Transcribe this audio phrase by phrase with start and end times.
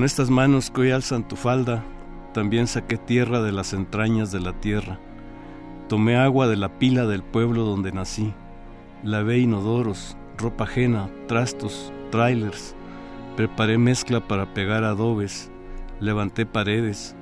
[0.00, 1.84] Con estas manos que hoy alzan tu falda,
[2.32, 4.98] también saqué tierra de las entrañas de la tierra.
[5.90, 8.32] Tomé agua de la pila del pueblo donde nací.
[9.02, 12.74] Lavé inodoros, ropa ajena, trastos, trailers.
[13.36, 15.50] Preparé mezcla para pegar adobes.
[16.00, 17.14] Levanté paredes.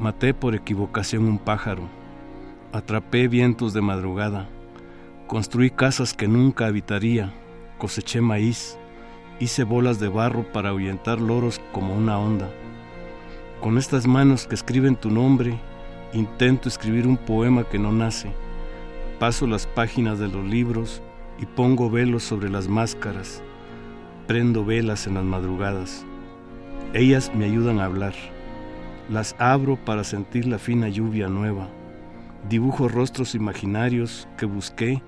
[0.00, 1.88] Maté por equivocación un pájaro.
[2.72, 4.48] Atrapé vientos de madrugada.
[5.28, 7.32] Construí casas que nunca habitaría.
[7.78, 8.76] Coseché maíz
[9.40, 12.48] hice bolas de barro para ahuyentar loros como una onda.
[13.60, 15.58] Con estas manos que escriben tu nombre,
[16.12, 18.30] intento escribir un poema que no nace.
[19.18, 21.02] Paso las páginas de los libros
[21.40, 23.42] y pongo velos sobre las máscaras.
[24.26, 26.04] Prendo velas en las madrugadas.
[26.94, 28.14] Ellas me ayudan a hablar.
[29.10, 31.68] Las abro para sentir la fina lluvia nueva.
[32.48, 35.02] Dibujo rostros imaginarios que busqué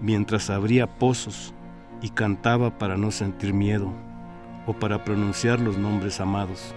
[0.00, 1.54] mientras abría pozos
[2.02, 3.92] y cantaba para no sentir miedo
[4.66, 6.74] o para pronunciar los nombres amados.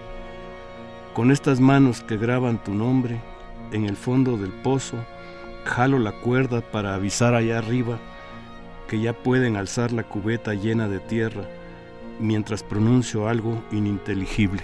[1.14, 3.20] Con estas manos que graban tu nombre,
[3.72, 4.96] en el fondo del pozo,
[5.64, 7.98] jalo la cuerda para avisar allá arriba
[8.88, 11.44] que ya pueden alzar la cubeta llena de tierra
[12.20, 14.62] mientras pronuncio algo ininteligible.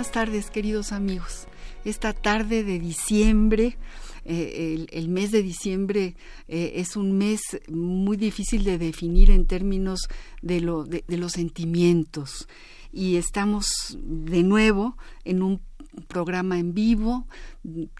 [0.00, 1.46] Buenas tardes, queridos amigos.
[1.84, 3.76] Esta tarde de diciembre,
[4.24, 6.16] eh, el, mes de diciembre
[6.48, 10.08] eh, es un mes muy difícil de definir en términos
[10.40, 12.48] de, lo, de, los sentimientos.
[12.94, 15.60] Y estamos de nuevo en un
[16.08, 17.26] programa en vivo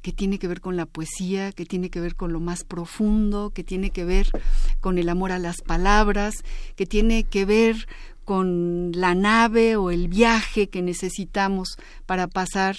[0.03, 3.51] que tiene que ver con la poesía, que tiene que ver con lo más profundo,
[3.51, 4.31] que tiene que ver
[4.81, 6.35] con el amor a las palabras,
[6.77, 7.87] que tiene que ver
[8.25, 11.77] con la nave o el viaje que necesitamos
[12.07, 12.77] para pasar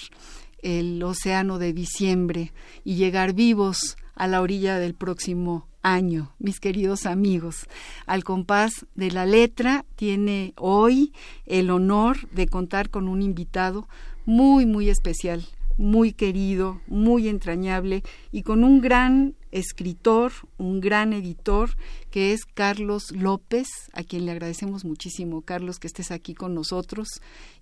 [0.62, 2.52] el océano de diciembre
[2.84, 7.66] y llegar vivos a la orilla del próximo año, mis queridos amigos.
[8.06, 11.12] Al compás de la letra tiene hoy
[11.46, 13.88] el honor de contar con un invitado
[14.24, 15.44] muy, muy especial,
[15.76, 21.76] muy querido, muy entrañable y con un gran escritor, un gran editor,
[22.10, 27.08] que es Carlos López, a quien le agradecemos muchísimo, Carlos, que estés aquí con nosotros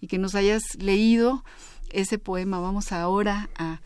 [0.00, 1.44] y que nos hayas leído
[1.90, 2.60] ese poema.
[2.60, 3.80] Vamos ahora a,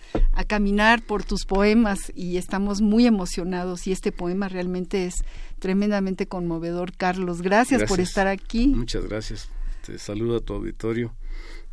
[0.46, 5.14] caminar por tus poemas y estamos muy emocionados y este poema realmente es
[5.58, 6.92] tremendamente conmovedor.
[6.94, 7.88] Carlos, gracias, gracias.
[7.88, 8.68] por estar aquí.
[8.68, 9.48] Muchas gracias.
[9.86, 11.14] Te saludo a tu auditorio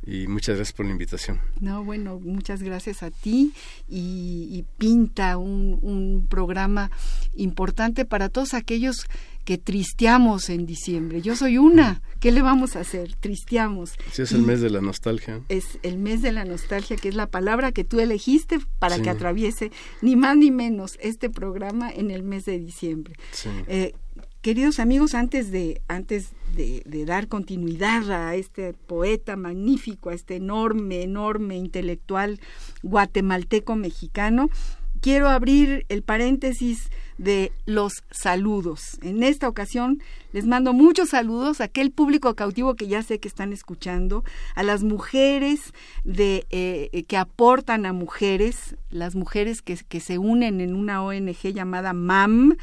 [0.03, 1.39] y muchas gracias por la invitación.
[1.59, 3.53] No, bueno, muchas gracias a ti
[3.88, 6.89] y, pinta un, un, programa
[7.35, 9.07] importante para todos aquellos
[9.45, 11.22] que tristeamos en diciembre.
[11.22, 12.01] Yo soy una.
[12.19, 13.16] ¿Qué le vamos a hacer?
[13.16, 13.94] Tristeamos.
[14.12, 15.41] Sí, es el mes de la nostalgia.
[15.50, 19.09] Es el mes de la nostalgia, que es la palabra que tú elegiste para que
[19.09, 23.16] atraviese ni más ni menos este programa en el mes de diciembre.
[23.31, 23.50] Sí.
[23.68, 23.94] Eh,
[24.41, 31.04] queridos amigos, antes de, antes de, dar continuidad a este poeta magnífico, a este enorme,
[31.04, 32.39] enorme intelectual
[32.81, 34.50] guatemalteco mexicano,
[35.01, 38.98] quiero abrir el paréntesis de los saludos.
[39.01, 40.01] En esta ocasión
[40.31, 44.24] les mando muchos saludos a aquel público cautivo que ya sé que están escuchando,
[44.56, 50.62] a las mujeres de, eh, que aportan a mujeres, las mujeres que, que se unen
[50.62, 52.56] en una ONG llamada MAM,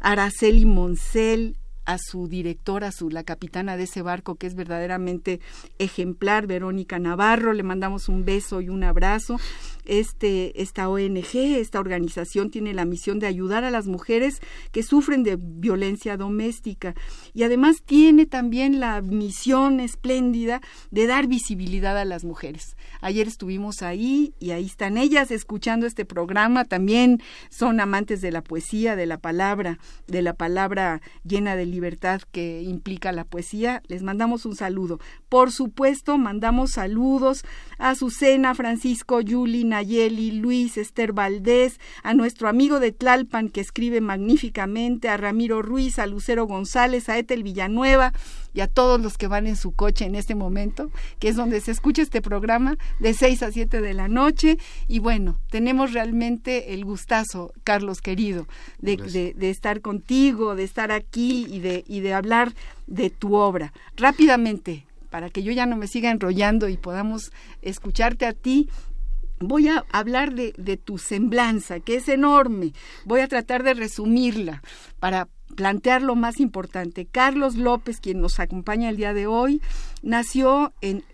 [0.00, 1.56] Araceli Moncel,
[1.86, 5.40] a su directora, a su, la capitana de ese barco, que es verdaderamente
[5.78, 9.38] ejemplar, Verónica Navarro, le mandamos un beso y un abrazo.
[9.84, 14.40] Este, esta ONG, esta organización tiene la misión de ayudar a las mujeres
[14.72, 16.94] que sufren de violencia doméstica
[17.32, 20.60] y además tiene también la misión espléndida
[20.90, 22.76] de dar visibilidad a las mujeres.
[23.06, 28.42] Ayer estuvimos ahí y ahí están ellas escuchando este programa, también son amantes de la
[28.42, 33.80] poesía, de la palabra, de la palabra llena de libertad que implica la poesía.
[33.86, 34.98] Les mandamos un saludo.
[35.28, 37.44] Por supuesto, mandamos saludos
[37.78, 44.00] a Azucena, Francisco, Yuli, Nayeli, Luis, Esther Valdés, a nuestro amigo de Tlalpan que escribe
[44.00, 48.12] magníficamente, a Ramiro Ruiz, a Lucero González, a Etel Villanueva
[48.56, 51.60] y a todos los que van en su coche en este momento, que es donde
[51.60, 54.56] se escucha este programa de 6 a 7 de la noche.
[54.88, 58.48] Y bueno, tenemos realmente el gustazo, Carlos querido,
[58.78, 58.96] de,
[59.36, 62.54] de, estar contigo, de estar aquí y de, y de hablar
[62.86, 63.74] de tu obra.
[63.94, 68.70] Rápidamente, para que yo ya no me siga enrollando y podamos escucharte a ti,
[69.38, 72.72] voy a hablar de, de, tu semblanza, que es enorme.
[73.04, 74.62] Voy a tratar de resumirla
[74.98, 77.06] para plantear lo más importante.
[77.06, 79.62] Carlos López, quien nos acompaña el día de hoy,
[80.02, 81.04] nació en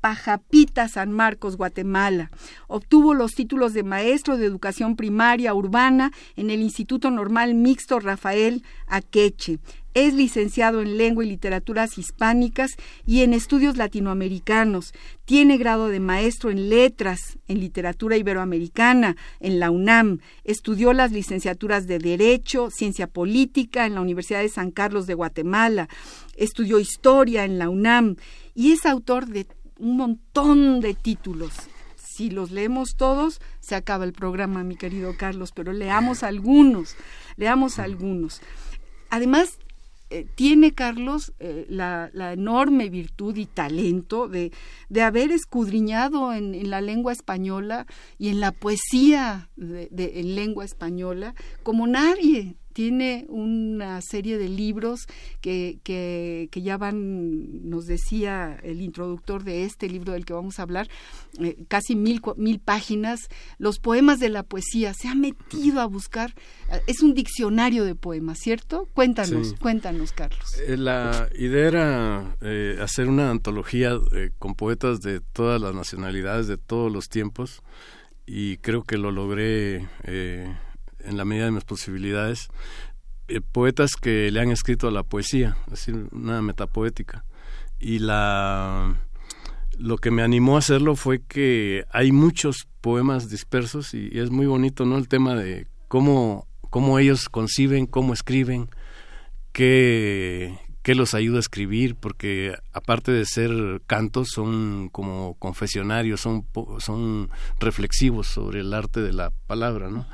[0.00, 2.30] Pajapita, San Marcos, Guatemala.
[2.68, 8.62] Obtuvo los títulos de maestro de educación primaria urbana en el Instituto Normal Mixto Rafael
[8.86, 9.58] Akeche.
[9.92, 12.70] Es licenciado en Lengua y Literaturas Hispánicas
[13.04, 14.94] y en Estudios Latinoamericanos.
[15.24, 17.18] Tiene grado de maestro en Letras,
[17.48, 20.20] en Literatura Iberoamericana, en la UNAM.
[20.44, 25.88] Estudió las licenciaturas de Derecho, Ciencia Política en la Universidad de San Carlos de Guatemala.
[26.36, 28.14] Estudió Historia en la UNAM
[28.54, 29.46] y es autor de
[29.80, 31.52] un montón de títulos.
[31.96, 36.96] Si los leemos todos, se acaba el programa, mi querido Carlos, pero leamos algunos,
[37.36, 38.40] leamos algunos.
[39.08, 39.58] Además,
[40.12, 44.50] eh, tiene Carlos eh, la, enorme virtud y talento de,
[44.88, 47.86] de haber escudriñado en, la lengua española
[48.18, 55.06] y en la poesía en lengua española como nadie tiene una serie de libros
[55.40, 60.58] que, que, que, ya van, nos decía el introductor de este libro del que vamos
[60.58, 60.88] a hablar,
[61.40, 63.28] eh, casi mil, mil páginas,
[63.58, 66.34] los poemas de la poesía, se ha metido a buscar,
[66.86, 68.88] es un diccionario de poemas, ¿cierto?
[68.94, 70.46] Cuéntanos, cuéntanos, Carlos.
[70.66, 73.98] Eh, la idea era eh, hacer una antología
[74.38, 77.62] con poetas de todas las nacionalidades, de todos los tiempos,
[78.26, 79.88] y creo que lo logré
[81.04, 82.48] en la medida de mis posibilidades,
[83.28, 87.24] eh, poetas que le han escrito a la poesía, es decir, una metapoética.
[87.78, 88.96] Y la
[89.80, 94.46] lo que me animó a hacerlo fue que hay muchos poemas dispersos y, es muy
[94.46, 94.98] bonito, ¿no?
[94.98, 98.68] El tema de cómo, cómo ellos conciben, cómo escriben,
[99.52, 106.46] qué, qué los ayuda a escribir, porque aparte de ser cantos, son como confesionarios, son,
[106.78, 110.06] son reflexivos sobre el arte de la palabra, ¿no?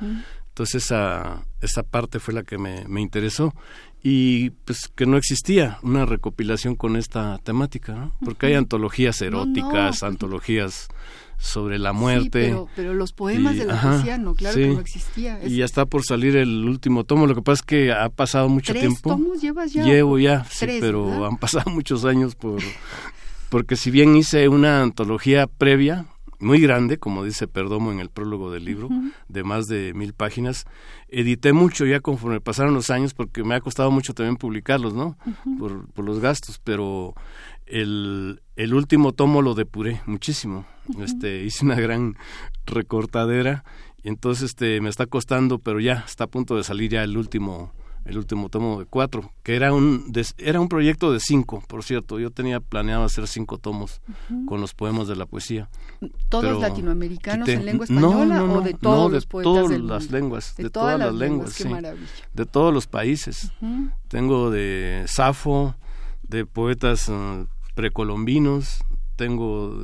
[0.57, 3.53] Entonces esa, esa parte fue la que me, me interesó
[4.01, 8.15] y pues que no existía una recopilación con esta temática, ¿no?
[8.25, 10.87] Porque hay antologías eróticas, antologías
[11.37, 12.55] sobre la muerte.
[12.55, 15.39] Sí, pero, los poemas de la poesía no, claro que no existía.
[15.45, 17.27] Y ya está por salir el último tomo.
[17.27, 19.11] Lo que pasa es que ha pasado mucho ¿Tres tiempo.
[19.11, 19.83] tomos llevas ya?
[19.83, 22.63] Llevo ya, sí, pero han pasado muchos años por
[23.49, 26.07] porque si bien hice una antología previa,
[26.39, 28.89] muy grande, como dice Perdomo en el prólogo del libro,
[29.27, 30.65] de más de mil páginas.
[31.07, 35.17] Edité mucho ya conforme pasaron los años, porque me ha costado mucho también publicarlos, ¿no?
[35.57, 37.15] por, por, los gastos, pero
[37.65, 40.65] el, el, último tomo lo depuré muchísimo.
[40.99, 42.15] este Hice una gran
[42.65, 43.63] recortadera
[44.03, 47.17] y entonces este me está costando, pero ya está a punto de salir ya el
[47.17, 47.73] último
[48.07, 52.19] el último tomo de cuatro, que era un, era un proyecto de cinco, por cierto.
[52.19, 54.01] Yo tenía planeado hacer cinco tomos
[54.45, 55.69] con los poemas de la poesía.
[56.29, 60.99] ¿Todos latinoamericanos en lengua española o de todos los poetas todas las lenguas, de, todas,
[60.99, 61.69] las lenguas, sí,
[62.33, 63.51] de todos los países.
[64.07, 65.75] Tengo de Safo,
[66.23, 67.45] de poetas eh,
[67.75, 68.79] precolombinos,
[69.15, 69.75] tengo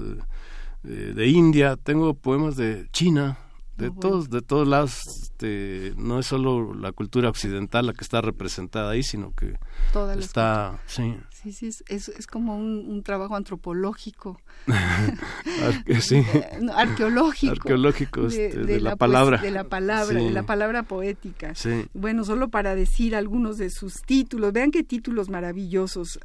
[0.83, 3.37] de India, tengo poemas de China,
[3.77, 8.21] de todos de todos lados este, no es solo la cultura occidental la que está
[8.21, 9.57] representada ahí sino que
[10.17, 14.39] está sí sí sí es, es, como un, trabajo antropológico.
[15.99, 16.15] Sí.
[16.15, 17.53] Eh, arqueológico.
[17.53, 19.37] Arqueológico de, este, la, palabra.
[19.37, 21.53] de la palabra de la palabra poética.
[21.93, 24.53] Bueno solo para decir algunos de sus títulos.
[24.53, 26.19] Vean qué títulos maravillosos.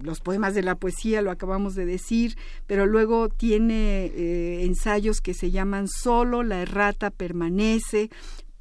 [0.00, 5.34] Los poemas de la poesía lo acabamos de decir pero luego tiene eh, ensayos que
[5.34, 8.10] se llaman solo la errata permanece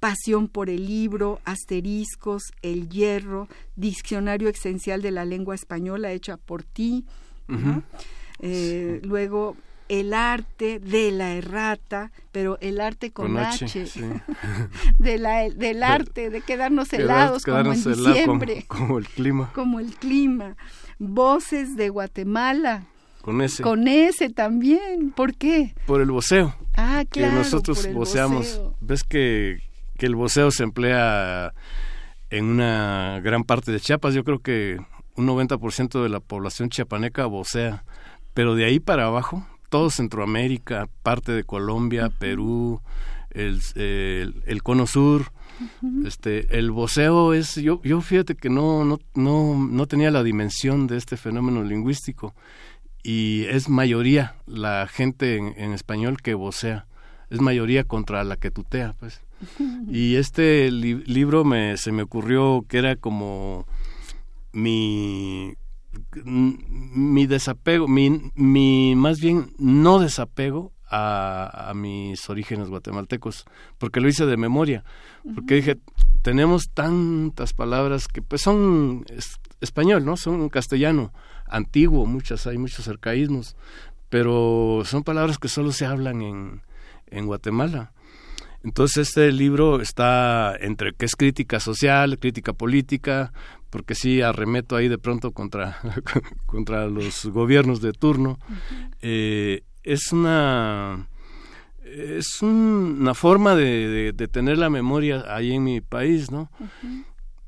[0.03, 6.63] Pasión por el libro, Asteriscos, El hierro, Diccionario Esencial de la Lengua Española hecha por
[6.63, 7.05] ti.
[8.41, 9.55] Eh, luego
[9.87, 13.65] el arte de la errata, pero el arte con, H,
[14.99, 19.95] de la, del arte de quedarnos helados como en diciembre, como, el clima, como el
[19.95, 20.57] clima,
[20.99, 22.87] voces de Guatemala,
[23.21, 25.73] con ese, con ese también, ¿por qué?
[25.85, 29.61] Por el voceo, ah, claro, que nosotros voceamos, ves que,
[29.97, 31.53] que el voceo se emplea
[32.29, 34.77] en una gran parte de Chiapas, yo creo que
[35.15, 37.83] un 90% de la población chiapaneca vocea,
[38.33, 42.81] pero de ahí para abajo todo Centroamérica, parte de Colombia, Perú,
[43.31, 45.31] el, el, cono sur,
[46.05, 50.85] este, el voceo es, yo, yo fíjate que no, no, no, no tenía la dimensión
[50.85, 52.35] de este fenómeno lingüístico
[53.01, 56.85] y es mayoría la gente en, español que vocea,
[57.33, 59.21] es mayoría contra la que tutea, pues.
[59.89, 63.65] Y este libro me, se me ocurrió que era como
[64.53, 65.55] mi
[66.15, 73.45] mi desapego, mi, mi más bien no desapego a, a, mis orígenes guatemaltecos,
[73.77, 74.83] porque lo hice de memoria,
[75.35, 75.79] porque dije,
[76.21, 79.05] tenemos tantas palabras que pues son
[79.59, 80.17] español, ¿no?
[80.17, 81.13] Son castellano,
[81.47, 83.55] antiguo, muchas, hay muchos arcaísmos,
[84.09, 86.61] pero son palabras que solo se hablan en,
[87.13, 87.93] en Guatemala.
[88.63, 93.33] Entonces este libro está entre que es crítica social, crítica política,
[93.69, 95.79] porque sí arremeto ahí de pronto contra,
[96.45, 98.39] contra los gobiernos de turno.
[99.01, 101.07] Eh, es una
[101.83, 106.49] es una forma de, de, tener la memoria ahí en mi país, ¿no?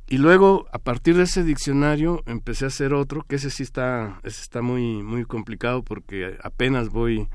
[0.07, 4.19] Y luego, a partir de ese diccionario, empecé a hacer otro, que ese sí está,
[4.23, 7.27] ese está muy, muy complicado porque apenas voy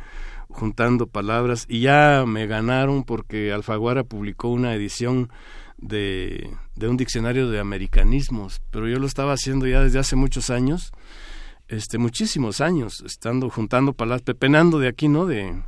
[0.50, 5.30] juntando palabras y ya me ganaron porque Alfaguara publicó una edición
[5.78, 10.50] de, de un diccionario de americanismos, pero yo lo estaba haciendo ya desde hace muchos
[10.50, 10.92] años,
[11.68, 15.24] este, muchísimos años, estando juntando palabras, pepenando de aquí, ¿no?
[15.26, 15.62] De,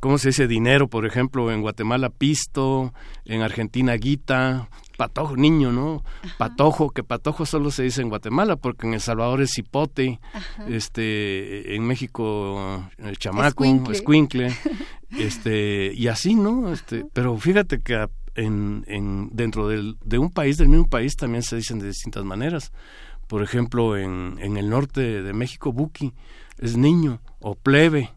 [0.00, 0.46] ¿cómo se dice?
[0.46, 2.92] Dinero, por ejemplo, en Guatemala pisto,
[3.24, 6.02] en Argentina guita, patojo, niño, ¿no?
[6.38, 10.20] Patojo, que patojo solo se dice en Guatemala, porque en El Salvador es hipote,
[10.68, 14.54] este, en México el eh, chamaco, escuincle,
[15.10, 16.72] este, y así, ¿no?
[16.72, 21.42] Este, pero fíjate que en, en, dentro del, de un país, del mismo país, también
[21.42, 22.72] se dicen de distintas maneras.
[23.26, 26.12] Por ejemplo, en, en el norte de México, buki
[26.58, 28.10] es niño o plebe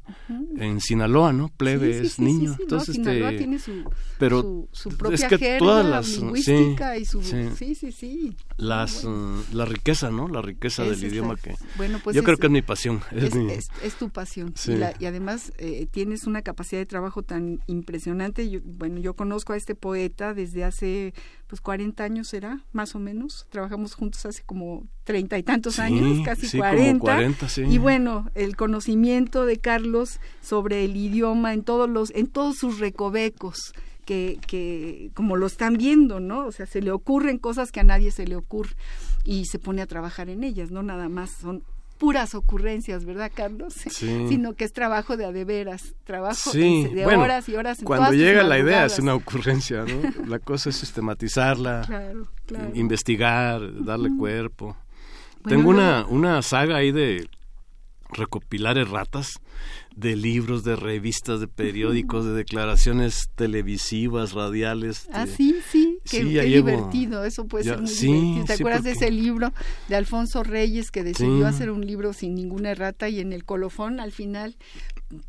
[0.58, 1.50] en Sinaloa, ¿no?
[1.50, 2.58] Plebe es niño.
[2.60, 3.84] Entonces, Sinaloa este, tiene su,
[4.18, 8.36] pero su, propia es que todas las lingüística y su sí, sí, sí.
[8.58, 10.28] Las mm, la riqueza, ¿no?
[10.28, 13.02] La riqueza del idioma que bueno, pues yo creo que es mi pasión.
[13.12, 14.52] Es, es, tu pasión
[15.00, 18.62] y, además eh, tienes una capacidad de trabajo tan impresionante.
[18.66, 21.14] bueno, yo conozco a este poeta desde hace
[21.50, 23.48] pues 40 años será, más o menos.
[23.50, 27.00] Trabajamos juntos hace como treinta y tantos años, casi sí, 40.
[27.00, 27.64] 40 sí.
[27.64, 32.80] Y bueno, el conocimiento de Carlos sobre el idioma en todos los, en todos sus
[32.80, 33.74] recovecos.
[34.06, 36.48] Que, que como lo están viendo, ¿no?
[36.48, 38.72] O sea, se le ocurren cosas que a nadie se le ocurre
[39.24, 41.64] y se pone a trabajar en ellas, no nada más son
[42.00, 43.76] puras ocurrencias, ¿verdad, Carlos?
[43.90, 44.28] Sí.
[44.30, 47.80] Sino que es trabajo de a de veras, trabajo de horas y horas.
[47.84, 50.26] cuando llega la idea es una ocurrencia, ¿no?
[50.28, 51.82] la cosa es sistematizarla,
[52.74, 54.78] investigar, darle cuerpo.
[55.44, 57.28] Tengo una, una saga ahí de
[58.12, 59.40] recopilar erratas
[60.00, 65.10] de libros, de revistas, de periódicos, de declaraciones televisivas, radiales.
[65.12, 68.46] Ah, sí, sí, qué, divertido, eso puede ser muy divertido.
[68.46, 69.54] ¿Te acuerdas de ese libro
[69.90, 74.00] de Alfonso Reyes que decidió hacer un libro sin ninguna errata y en el colofón
[74.00, 74.56] al final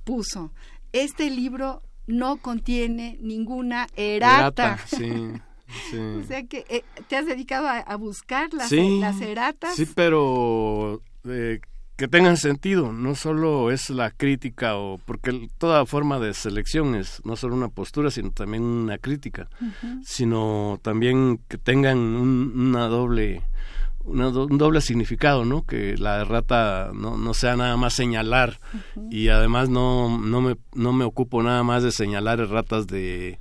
[0.04, 0.52] puso,
[0.92, 4.78] este libro no contiene ninguna errata.
[4.86, 5.32] sí.
[5.90, 5.96] Sí.
[6.20, 9.76] O sea que eh, te has dedicado a, buscar las, las eratas.
[9.76, 11.60] Sí, pero eh,
[12.00, 17.20] que tengan sentido, no solo es la crítica o porque toda forma de selección es
[17.26, 19.50] no solo una postura, sino también una crítica,
[20.02, 23.42] sino también que tengan un, una doble
[24.06, 25.66] un doble significado, ¿no?
[25.66, 28.60] Que la errata no, no sea nada más señalar.
[29.10, 33.38] Y además no, no, me, no me ocupo nada más de señalar erratas de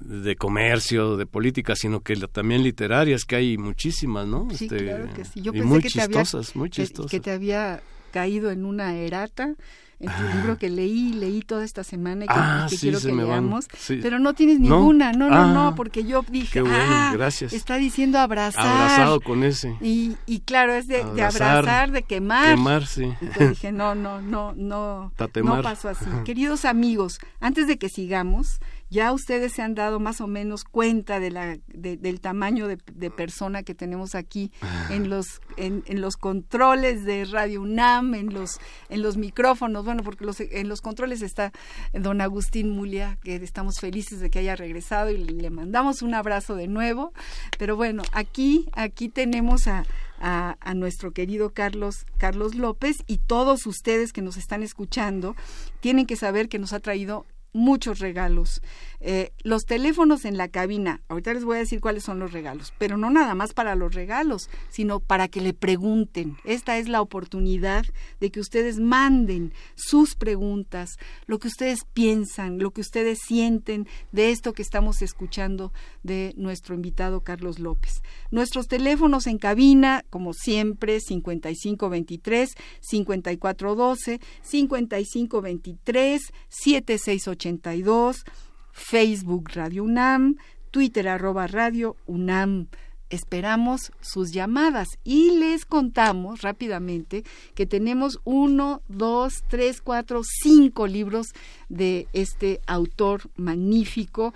[0.00, 4.48] de comercio, de política, sino que también literarias, que hay muchísimas, ¿no?
[4.52, 5.42] Sí, claro que sí.
[5.42, 7.10] Yo pensé muy que chistosas, te había, muy chistosas.
[7.10, 9.54] Que, te había caído en una errata
[10.00, 13.00] en tu libro que leí, leí toda esta semana y que, Ah, que sí, quiero
[13.00, 13.98] que leamos, Sí.
[14.00, 17.52] pero no tienes ninguna, no, no, Ah, no, porque yo dije, qué bueno, ah, gracias.
[17.52, 18.66] está diciendo abrazar.
[18.66, 19.76] Abrazado con ese.
[19.82, 22.54] Y, y claro, es de, abrazar, de quemar.
[22.56, 23.12] Quemar, sí.
[23.20, 25.56] Entonces dije, no, no, no, no, Tatemar.
[25.58, 26.06] no pasó así.
[26.24, 28.58] Queridos amigos, antes de que sigamos,
[28.90, 32.76] ya ustedes se han dado más o menos cuenta de la, de- del tamaño de,
[32.92, 34.50] de persona que tenemos aquí
[34.90, 40.02] en los, en, en los controles de Radio UNAM, en los, en los micrófonos, bueno,
[40.02, 41.52] porque los, en los controles está
[41.92, 46.54] don Agustín Mulia, que estamos felices de que haya regresado y le mandamos un abrazo
[46.56, 47.12] de nuevo.
[47.58, 49.84] Pero bueno, aquí, aquí tenemos a,
[50.18, 55.36] a, a nuestro querido Carlos, Carlos López y todos ustedes que nos están escuchando
[55.80, 58.62] tienen que saber que nos ha traído muchos regalos.
[59.02, 62.74] Eh, los teléfonos en la cabina, ahorita les voy a decir cuáles son los regalos,
[62.78, 66.36] pero no nada más para los regalos, sino para que le pregunten.
[66.44, 67.86] Esta es la oportunidad
[68.20, 74.30] de que ustedes manden sus preguntas, lo que ustedes piensan, lo que ustedes sienten de
[74.30, 78.02] esto que estamos escuchando de nuestro invitado Carlos López.
[78.30, 88.24] Nuestros teléfonos en cabina, como siempre, 5523 5412, 5523 7682,
[88.72, 90.36] Facebook Radio UNAM,
[90.70, 92.68] Twitter arroba Radio UNAM.
[93.10, 97.24] Esperamos sus llamadas y les contamos rápidamente
[97.54, 101.26] que tenemos uno, dos, tres, cuatro, cinco libros
[101.68, 104.32] de este autor magnífico.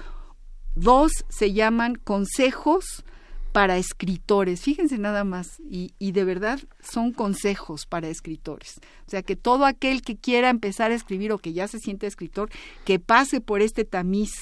[0.74, 3.04] Dos se llaman Consejos
[3.54, 4.62] para escritores.
[4.62, 8.80] Fíjense nada más, y, de verdad son consejos para escritores.
[9.06, 12.08] O sea, que todo aquel que quiera empezar a escribir o que ya se siente
[12.08, 12.50] escritor,
[12.84, 14.32] que pase por este tamiz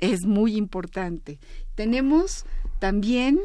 [0.00, 1.38] es muy importante.
[1.76, 2.44] Tenemos
[2.80, 3.38] también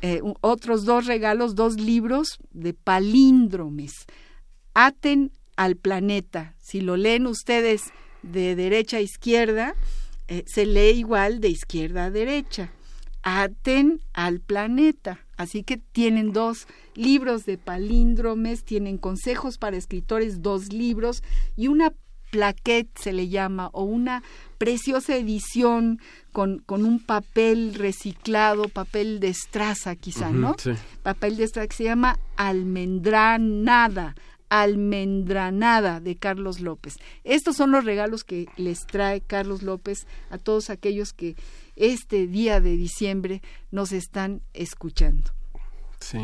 [0.00, 4.06] eh, otros dos regalos, dos libros de palíndromes.
[4.74, 6.54] Aten al planeta.
[6.60, 7.82] Si lo leen ustedes
[8.22, 9.74] de derecha a izquierda,
[10.28, 12.70] eh, se lee igual de izquierda a derecha
[13.28, 15.20] aten al planeta.
[15.36, 21.22] Así que tienen dos libros de palíndromes, tienen consejos para escritores, dos libros
[21.54, 21.92] y una
[22.30, 24.22] plaquette se le llama, o una
[24.58, 26.00] preciosa edición
[26.32, 30.56] con, con un papel reciclado, papel de estraza quizá, ¿no?
[30.58, 30.72] sí.
[31.02, 34.14] Papel de estraza que se llama almendranada.
[34.50, 36.96] Almendranada de Carlos López.
[37.22, 41.36] Estos son los regalos que les trae Carlos López a todos aquellos que
[41.78, 45.30] este día de diciembre nos están escuchando.
[46.00, 46.18] Sí.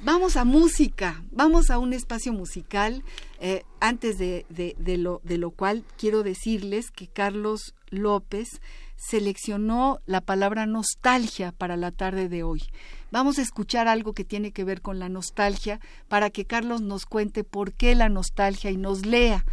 [0.00, 3.02] Vamos a música, vamos a un espacio musical.
[3.40, 8.60] Eh, antes de, de, de, lo, de lo cual quiero decirles que Carlos López
[8.96, 12.62] seleccionó la palabra nostalgia para la tarde de hoy.
[13.10, 17.06] Vamos a escuchar algo que tiene que ver con la nostalgia para que Carlos nos
[17.06, 19.44] cuente por qué la nostalgia y nos lea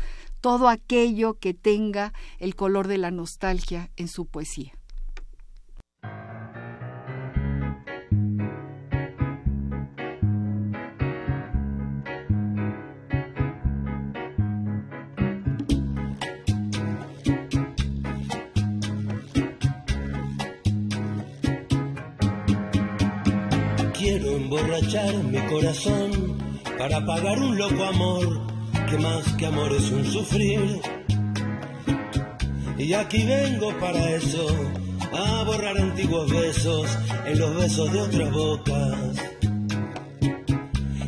[0.42, 4.74] todo aquello que tenga el color de la nostalgia en su poesía.
[24.02, 26.38] Quiero emborrachar mi corazón
[26.78, 28.48] para pagar un loco amor
[28.90, 30.82] que más que amor es un sufrir.
[32.80, 34.48] Y aquí vengo para eso,
[35.14, 36.88] a borrar antiguos besos
[37.26, 39.18] en los besos de otras bocas.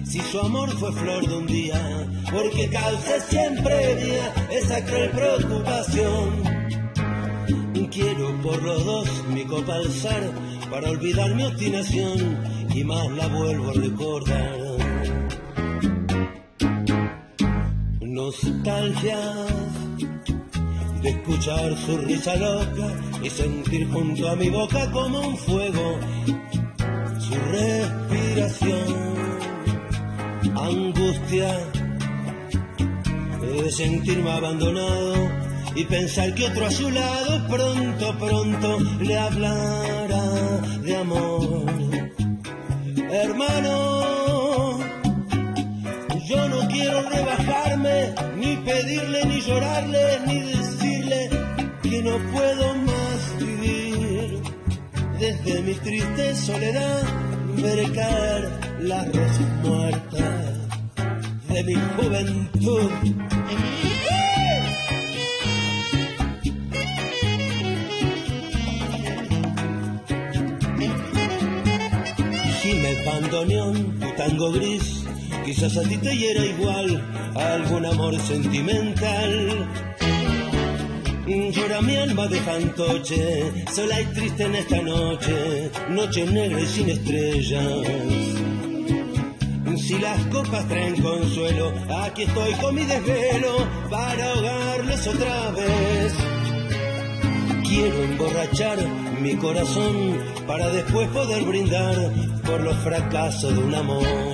[0.06, 6.54] Si su amor fue flor de un día, porque cause siempre día esa cruel preocupación.
[7.94, 10.24] Quiero por los dos mi copa alzar
[10.72, 12.40] para olvidar mi obstinación
[12.74, 14.58] y más la vuelvo a recordar.
[18.02, 19.20] Nostalgia
[21.04, 22.88] de escuchar su risa loca
[23.22, 26.00] y sentir junto a mi boca como un fuego
[27.20, 29.14] su respiración.
[30.56, 31.60] Angustia
[33.42, 35.14] de sentirme abandonado
[35.76, 40.24] y pensar que otro a su lado pronto, pronto le hablará
[40.84, 41.66] de amor.
[43.12, 44.80] Hermano,
[46.30, 50.73] yo no quiero rebajarme, ni pedirle, ni llorarle, ni decirle
[52.04, 54.42] no puedo más vivir.
[55.20, 57.04] Desde mi triste soledad
[57.56, 60.58] veré caer las rosas muertas
[61.48, 62.92] de mi juventud.
[72.62, 75.06] Gime bandoneón, tu tango gris,
[75.46, 77.02] quizás a ti te hiera igual
[77.36, 79.70] algún amor sentimental.
[81.26, 86.90] Llora mi alma de fantoche, sola y triste en esta noche, noche negra y sin
[86.90, 87.88] estrellas.
[89.78, 91.72] Si las copas traen consuelo,
[92.04, 93.56] aquí estoy con mi desvelo
[93.90, 96.14] para ahogarlos otra vez.
[97.64, 98.78] Quiero emborrachar
[99.22, 101.96] mi corazón para después poder brindar
[102.46, 104.33] por los fracasos de un amor.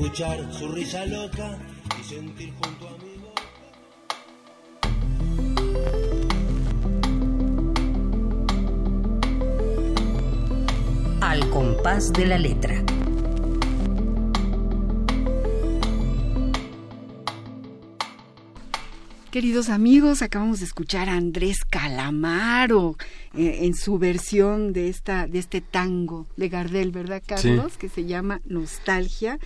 [0.00, 1.58] Escuchar su risa loca
[2.00, 3.20] y sentir junto a mí.
[11.20, 12.82] Al compás de la letra.
[19.30, 22.96] Queridos amigos, acabamos de escuchar a Andrés Calamaro
[23.32, 27.76] eh, en su versión de esta de este tango de Gardel, ¿verdad, Carlos?
[27.76, 29.38] Que se llama Nostalgia,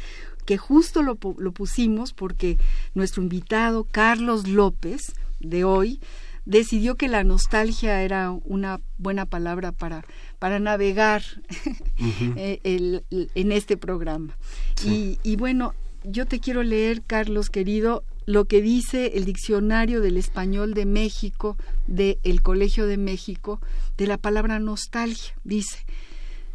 [0.45, 2.59] que justo lo, lo pusimos porque
[2.95, 6.01] nuestro invitado Carlos López de hoy
[6.45, 10.05] decidió que la nostalgia era una buena palabra para,
[10.39, 11.23] para navegar
[12.37, 13.01] eh,
[13.35, 14.37] en este programa.
[14.85, 20.17] Y, y, bueno, yo te quiero leer, Carlos querido, lo que dice el diccionario del
[20.17, 23.61] español de México, del el Colegio de México,
[23.97, 25.35] de la palabra nostalgia.
[25.45, 25.79] Dice,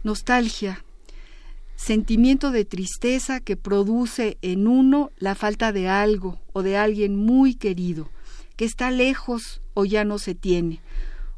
[0.03, 0.83] nostalgia,
[1.79, 7.55] sentimiento de tristeza que produce en uno la falta de algo o de alguien muy
[7.55, 8.09] querido,
[8.57, 10.81] que está lejos o ya no se tiene,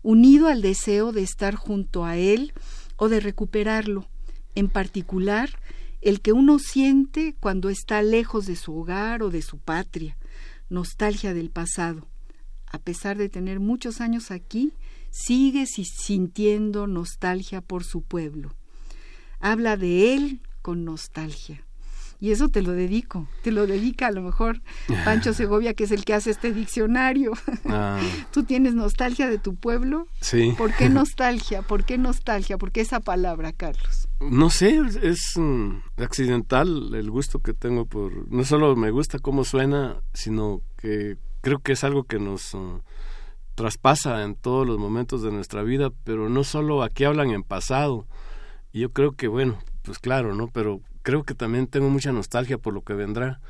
[0.02, 2.54] unido al deseo de estar junto a él
[2.98, 4.08] o de recuperarlo,
[4.56, 5.52] en particular
[6.02, 10.18] el que uno siente cuando está lejos de su hogar o de su patria,
[10.70, 12.08] nostalgia del pasado.
[12.66, 14.74] A pesar de tener muchos años aquí,
[15.12, 18.56] sigue sintiendo nostalgia por su pueblo.
[19.42, 21.66] Habla de él con nostalgia.
[22.20, 24.62] Y eso te lo dedico, te lo dedica a lo mejor
[25.04, 27.34] Pancho Segovia, que es el que hace este diccionario.
[27.74, 28.02] Ah.
[28.32, 30.08] ¿Tú tienes nostalgia de tu pueblo?
[30.20, 30.54] Sí.
[30.58, 31.62] ¿Por qué nostalgia?
[31.62, 32.58] ¿Por qué nostalgia?
[32.58, 34.10] ¿Por qué esa palabra, Carlos?
[34.20, 35.40] No sé, es
[35.96, 38.30] accidental el gusto que tengo por...
[38.30, 42.82] No solo me gusta cómo suena, sino que creo que es algo que nos uh,
[43.56, 48.06] traspasa en todos los momentos de nuestra vida, pero no solo aquí hablan en pasado.
[48.72, 50.48] Y yo creo que, bueno, pues claro, ¿no?
[50.48, 53.42] Pero creo que también tengo mucha nostalgia por lo que vendrá.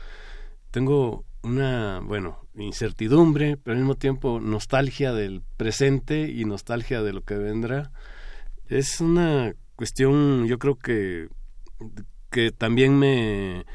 [0.71, 7.21] Tengo una, bueno, incertidumbre, pero al mismo tiempo nostalgia del presente y nostalgia de lo
[7.21, 7.91] que vendrá.
[8.67, 11.27] Es una cuestión, yo creo que,
[12.29, 13.65] que también me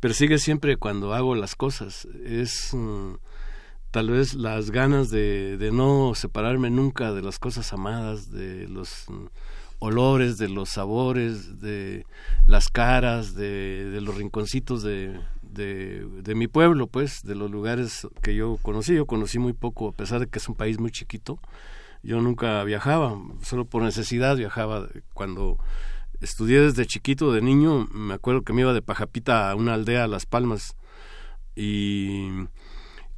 [0.00, 2.06] persigue siempre cuando hago las cosas.
[2.24, 3.14] Es mm,
[3.90, 9.06] tal vez las ganas de, de, no separarme nunca de las cosas amadas, de los
[9.08, 9.26] mm,
[9.84, 12.06] olores, de los sabores, de
[12.46, 18.34] las caras, de, los rinconcitos de, de, de, mi pueblo, pues, de los lugares que
[18.34, 18.94] yo conocí.
[18.94, 21.38] Yo conocí muy poco, a pesar de que es un país muy chiquito
[22.04, 24.86] yo nunca viajaba, solo por necesidad viajaba.
[25.14, 25.58] Cuando
[26.20, 30.04] estudié desde chiquito, de niño, me acuerdo que me iba de Pajapita a una aldea,
[30.04, 30.76] a Las Palmas,
[31.56, 32.28] y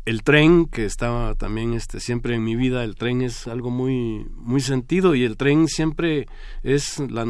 [0.07, 4.25] el tren que estaba también este siempre en mi vida el tren es algo muy
[4.37, 6.29] muy sentido y el tren siempre
[6.63, 7.27] es la,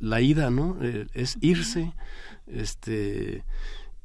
[0.00, 1.94] la ida no eh, es irse
[2.48, 3.44] este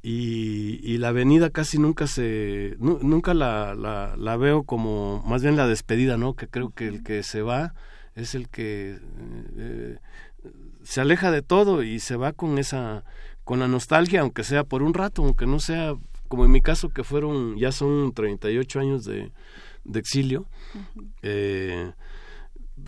[0.03, 6.17] y, la avenida casi nunca se nunca la, la, veo como más bien la despedida
[6.17, 7.73] no que creo que el que se va
[8.15, 8.99] es el que
[9.57, 9.97] eh,
[10.83, 13.03] se aleja de todo y se va con esa
[13.43, 15.95] con la nostalgia aunque sea por un rato aunque no sea
[16.31, 19.33] como en mi caso que fueron ya son 38 años de,
[19.83, 20.45] de exilio
[21.23, 21.91] eh,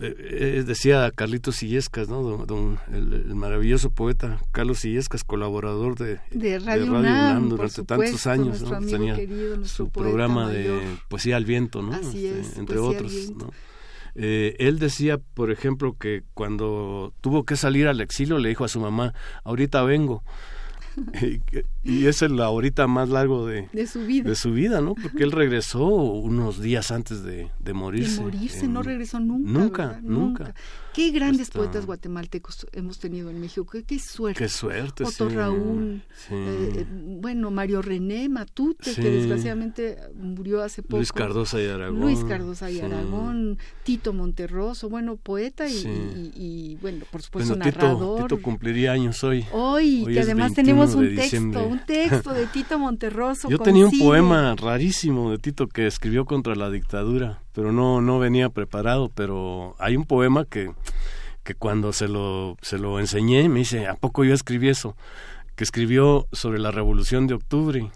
[0.00, 2.22] eh, decía Carlitos Illescas, ¿no?
[2.46, 8.80] Don, el, maravilloso poeta Carlos Illescas, colaborador de, de Radio, UNAM, durante tantos años, ¿no?
[8.80, 9.16] Tenía
[9.64, 11.94] su programa de Poesía al Viento, ¿no?
[11.94, 13.50] Este, entre otros, ¿no?
[14.14, 18.68] Eh, él decía, por ejemplo, que cuando tuvo que salir al exilio le dijo a
[18.68, 19.12] su mamá,
[19.44, 20.24] ahorita vengo.
[21.82, 24.28] y, es el ahorita más largo de, de, su vida.
[24.28, 24.94] De su vida, ¿no?
[24.94, 28.16] Porque él regresó unos días antes de, de morirse.
[28.16, 29.50] De morirse, no regresó nunca.
[29.50, 30.54] Nunca, nunca.
[30.94, 33.66] Qué grandes poetas guatemaltecos hemos tenido en México.
[33.84, 34.38] Qué, suerte.
[34.38, 40.98] Qué suerte, Otto Raúl, eh, eh, bueno, Mario René Matute, que desgraciadamente murió hace poco.
[40.98, 42.00] Luis Cardosa y Aragón.
[42.00, 48.28] Luis Cardosa y Aragón, Tito Monterroso, bueno, poeta y, y, bueno, por supuesto, narrador.
[48.28, 49.44] Tito cumpliría años hoy.
[49.52, 53.48] Hoy, que además tenemos un texto, un texto de Tito Monterroso.
[53.48, 58.18] Yo tenía un poema rarísimo de Tito que escribió contra la dictadura pero no, no
[58.18, 60.70] venía preparado, pero hay un poema que
[61.44, 64.96] que cuando se lo, se lo enseñé me dice, ¿a poco yo escribí eso?
[65.54, 67.90] Que escribió sobre la revolución de octubre,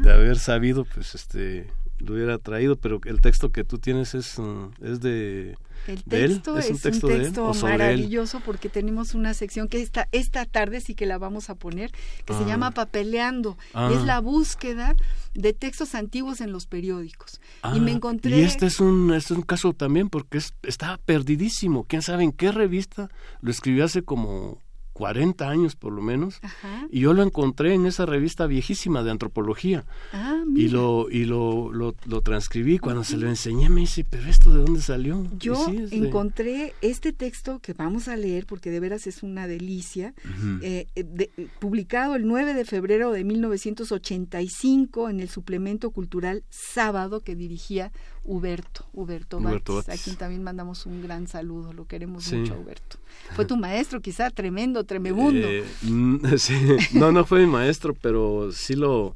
[0.00, 4.38] de haber sabido, pues este, lo hubiera traído, pero el texto que tú tienes es,
[4.38, 5.56] mm, es de...
[5.86, 10.94] El texto ¿Es, un texto, maravilloso porque tenemos una sección que esta, esta tarde sí
[10.94, 11.90] que la vamos a poner,
[12.24, 12.46] que se Ah.
[12.46, 13.58] llama Papeleando.
[13.74, 13.90] Ah.
[13.92, 14.96] Es la búsqueda
[15.34, 17.38] de textos antiguos en los periódicos.
[17.74, 18.38] y me Ah, encontré...
[18.38, 21.84] Y este es un, este es un caso también porque es, está perdidísimo.
[21.84, 23.10] ¿Quién sabe en qué revista?
[23.42, 24.62] Lo escribió hace como
[24.94, 26.38] 40 años por lo menos.
[26.42, 26.86] Ajá.
[26.90, 29.84] Y yo lo encontré en esa revista viejísima de antropología.
[30.12, 32.78] Ah, Y lo, y lo, lo, lo transcribí.
[32.78, 35.26] Cuando se lo enseñé me dice, ¿pero esto de dónde salió?
[35.38, 39.22] Yo sí, es de- encontré este texto que vamos a leer porque de veras es
[39.22, 40.14] una delicia,
[40.62, 47.20] eh, de- eh, publicado el 9 de febrero de 1985 en el suplemento cultural Sábado
[47.20, 47.90] que dirigía
[48.24, 52.36] Huberto, Huberto, Huberto Batis, a quien también mandamos un gran saludo, lo queremos Sí.
[52.36, 52.96] mucho Huberto.
[53.34, 55.46] Fue tu maestro quizá, tremendo, tremebundo.
[55.46, 55.64] Eh,
[56.38, 56.54] sí,
[56.94, 59.14] no, no fue mi maestro, pero sí lo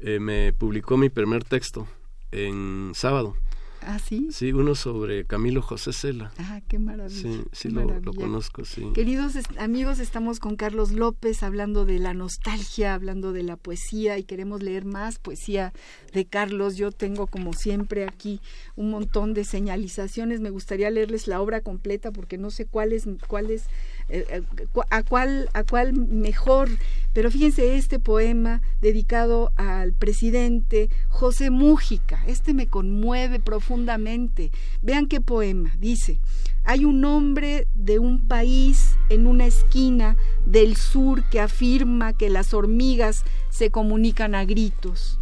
[0.00, 1.86] eh, me publicó mi primer texto
[2.32, 3.36] en sábado.
[3.82, 4.28] Ah, sí.
[4.30, 6.32] Sí, uno sobre Camilo José Cela.
[6.38, 7.20] Ah, qué maravilla.
[7.20, 8.90] Sí, sí lo, conozco, sí.
[8.94, 14.24] Queridos amigos, estamos con Carlos López hablando de la nostalgia, hablando de la poesía y
[14.24, 15.72] queremos leer más poesía
[16.12, 16.76] de Carlos.
[16.76, 18.40] Yo tengo como siempre aquí
[18.76, 20.40] un montón de señalizaciones.
[20.40, 23.64] Me gustaría leerles la obra completa porque no sé cuál es, cuál es
[24.08, 24.42] eh, eh,
[24.90, 26.68] a cuál a cuál mejor.
[27.12, 32.22] Pero fíjense este poema dedicado al presidente José Mújica.
[32.26, 34.50] Este me conmueve profundamente.
[34.82, 35.74] Vean qué poema.
[35.78, 36.20] Dice,
[36.64, 42.54] hay un hombre de un país en una esquina del sur que afirma que las
[42.54, 45.18] hormigas se comunican a gritos.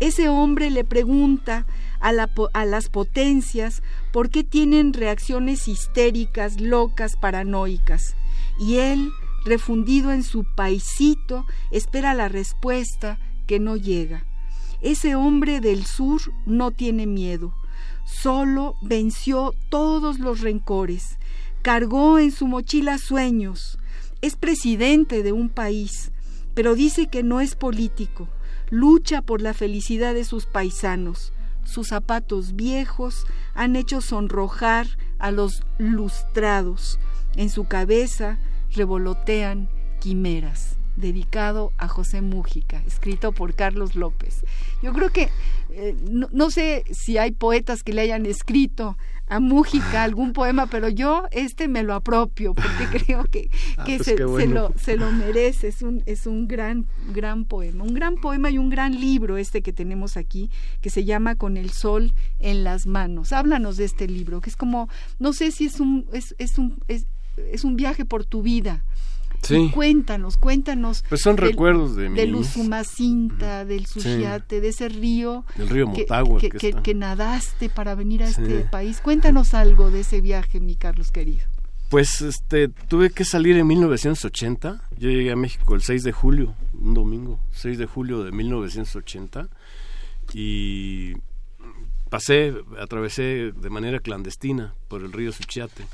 [0.00, 1.64] Ese hombre le pregunta
[2.00, 2.12] a
[2.64, 8.16] las potencias por qué tienen reacciones histéricas, locas, paranoicas.
[8.58, 9.10] Y él,
[9.44, 14.24] refundido en su paisito, espera la respuesta que no llega.
[14.80, 17.54] Ese hombre del sur no tiene miedo,
[18.04, 21.18] solo venció todos los rencores,
[21.62, 23.78] cargó en su mochila sueños,
[24.22, 26.12] es presidente de un país,
[26.54, 28.28] pero dice que no es político,
[28.70, 31.32] lucha por la felicidad de sus paisanos.
[31.64, 34.86] Sus zapatos viejos han hecho sonrojar
[35.18, 36.98] a los lustrados.
[37.36, 38.38] En su cabeza
[38.74, 39.68] revolotean
[40.00, 40.76] quimeras.
[40.96, 44.44] Dedicado a José Mújica, escrito por Carlos López.
[44.82, 45.30] Yo creo que
[45.70, 50.66] eh, no, no sé si hay poetas que le hayan escrito a Mújica algún poema,
[50.66, 54.98] pero yo este me lo apropio porque creo que, Ah, que pues se, lo, se
[54.98, 55.68] lo merece.
[55.68, 57.84] Es un, es un gran, gran poema.
[57.84, 60.50] Un gran poema y un gran libro este que tenemos aquí,
[60.82, 63.32] que se llama Con el sol en las manos.
[63.32, 66.78] Háblanos de este libro, que es como, no sé si es un, es, es un,
[66.88, 67.06] es,
[67.52, 68.84] es un viaje por tu vida.
[69.42, 69.70] Sí.
[69.74, 71.02] Cuéntanos, cuéntanos.
[71.08, 72.36] Pues son del- recuerdos de mi Del.
[72.36, 76.38] Usumacinta, del Suchiate, de ese río Del río Motagua.
[76.40, 76.82] que, que que- está.
[76.82, 78.40] que nadaste para venir a Sí.
[78.40, 79.00] este país.
[79.00, 81.42] Cuéntanos algo de ese viaje, mi Carlos querido.
[81.88, 84.88] Pues este, tuve que salir en 1980.
[84.96, 89.48] Yo llegué a México el 6 de julio, un domingo, 6 de julio de 1980.
[90.34, 91.14] Y
[92.10, 95.84] pasé, atravesé de manera clandestina por el río Suchiate.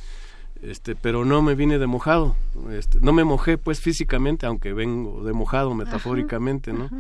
[0.63, 2.35] Este, pero no me vine de mojado.
[2.73, 6.91] Este, no me mojé pues físicamente, aunque vengo de mojado metafóricamente, ¿no?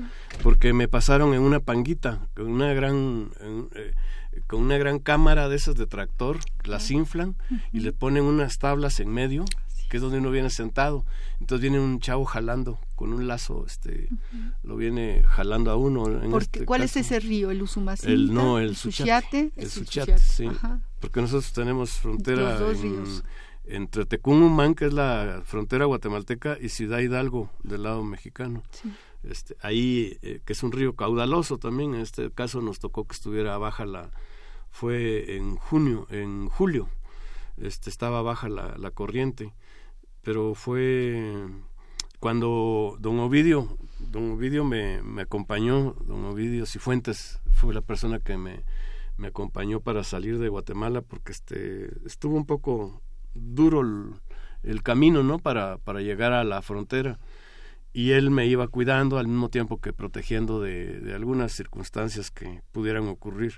[0.43, 3.95] Porque me pasaron en una panguita, con una gran en- eh,
[4.47, 7.35] con una gran cámara de esas de tractor, las inflan
[7.73, 9.45] y le ponen unas tablas en medio,
[9.91, 11.05] que es donde uno viene sentado.
[11.41, 14.09] Entonces viene un chavo jalando con un lazo, este,
[14.63, 16.07] lo viene jalando a uno.
[16.23, 17.01] En Porque, este ¿Cuál caso.
[17.01, 17.51] es ese río?
[17.51, 18.13] ¿El Usumacinta?
[18.13, 19.51] El- no, el Suchiate.
[19.57, 20.47] El Suchiate, sí.
[21.01, 23.25] Porque nosotros tenemos frontera Los dos en- ríos.
[23.71, 28.63] Entre Tecumumán, que es la frontera guatemalteca, y Ciudad Hidalgo, del lado mexicano.
[28.71, 28.93] Sí.
[29.25, 33.15] Este, ahí, eh, que es un río caudaloso también, en este caso nos tocó que
[33.15, 34.11] estuviera baja la...
[34.71, 36.89] Fue en junio, en julio,
[37.57, 39.55] este, estaba baja la, la corriente,
[40.23, 41.49] pero fue
[42.21, 48.37] cuando don Ovidio, don Ovidio me, me acompañó, don Ovidio Cifuentes fue la persona que
[48.37, 48.63] me,
[49.17, 53.01] me acompañó para salir de Guatemala porque este estuvo un poco
[53.41, 54.13] duro el,
[54.63, 55.39] el camino, ¿no?
[55.39, 57.19] Para, para llegar a la frontera.
[57.93, 62.63] Y él me iba cuidando al mismo tiempo que protegiendo de, de algunas circunstancias que
[62.73, 63.55] pudieran ocurrir.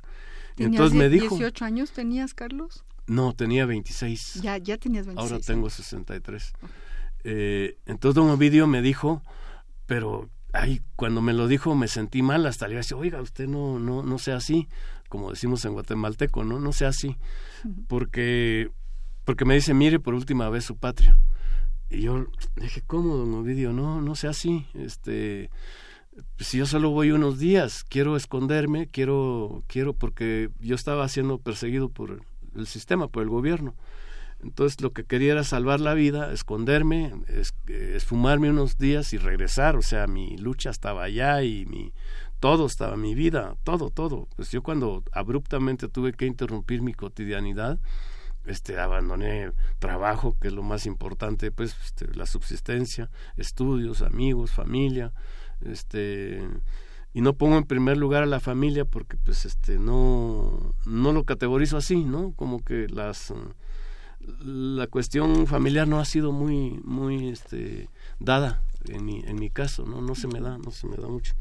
[0.54, 2.84] ¿Tenías entonces me dijo, 18 años tenías, Carlos?
[3.10, 4.40] no, tenía 26.
[4.40, 5.32] Ya, ya tenías 26.
[5.32, 6.52] Ahora tengo 63.
[7.24, 9.22] Eh, entonces don Ovidio me dijo,
[9.86, 13.80] pero ay, cuando me lo dijo me sentí mal, hasta le decía, oiga, usted no,
[13.80, 14.68] no, no sea así,
[15.08, 16.60] como decimos en guatemalteco, ¿no?
[16.60, 17.16] No sea así,
[17.88, 18.70] porque
[19.30, 21.16] porque me dice, mire por última vez su patria.
[21.88, 23.72] Y yo dije, ¿cómo, don Ovidio?
[23.72, 24.66] No, no sea así.
[24.74, 25.50] Este,
[26.40, 31.90] si yo solo voy unos días, quiero esconderme, quiero, quiero, porque yo estaba siendo perseguido
[31.90, 32.22] por
[32.56, 33.76] el sistema, por el gobierno.
[34.42, 39.76] Entonces lo que quería era salvar la vida, esconderme, es, esfumarme unos días y regresar.
[39.76, 41.92] O sea, mi lucha estaba allá y mi
[42.40, 44.26] todo estaba, mi vida, todo, todo.
[44.34, 47.78] Pues yo cuando abruptamente tuve que interrumpir mi cotidianidad,
[48.46, 55.12] este, abandoné trabajo, que es lo más importante, pues este, la subsistencia, estudios, amigos, familia,
[55.62, 56.42] este,
[57.12, 61.24] y no pongo en primer lugar a la familia porque pues este no no lo
[61.24, 63.34] categorizo así no como que las
[64.44, 67.88] la cuestión familiar no ha sido muy muy este
[68.20, 71.08] dada en mi en mi caso no no se me da no se me da
[71.08, 71.34] mucho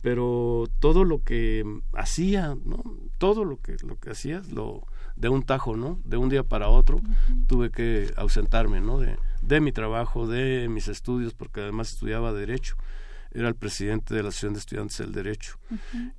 [0.00, 2.82] pero todo lo que hacía no
[3.18, 6.68] todo lo que lo que hacía lo de un tajo no de un día para
[6.68, 7.00] otro
[7.48, 12.76] tuve que ausentarme no de de mi trabajo de mis estudios porque además estudiaba derecho.
[13.30, 15.58] Era el presidente de la Asociación de Estudiantes del Derecho.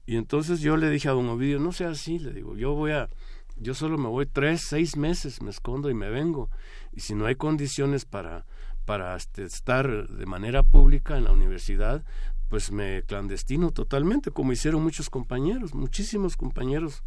[0.05, 2.91] Y entonces yo le dije a don Ovidio, no sea así, le digo, yo voy
[2.91, 3.09] a,
[3.55, 6.49] yo solo me voy tres, seis meses, me escondo y me vengo.
[6.93, 8.45] Y si no hay condiciones para,
[8.85, 12.03] para este, estar de manera pública en la universidad,
[12.49, 17.03] pues me clandestino totalmente, como hicieron muchos compañeros, muchísimos compañeros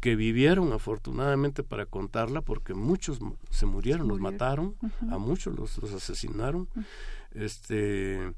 [0.00, 3.18] que vivieron afortunadamente para contarla, porque muchos
[3.50, 4.76] se murieron, los mataron,
[5.10, 6.68] a muchos los, los asesinaron.
[7.32, 8.32] Este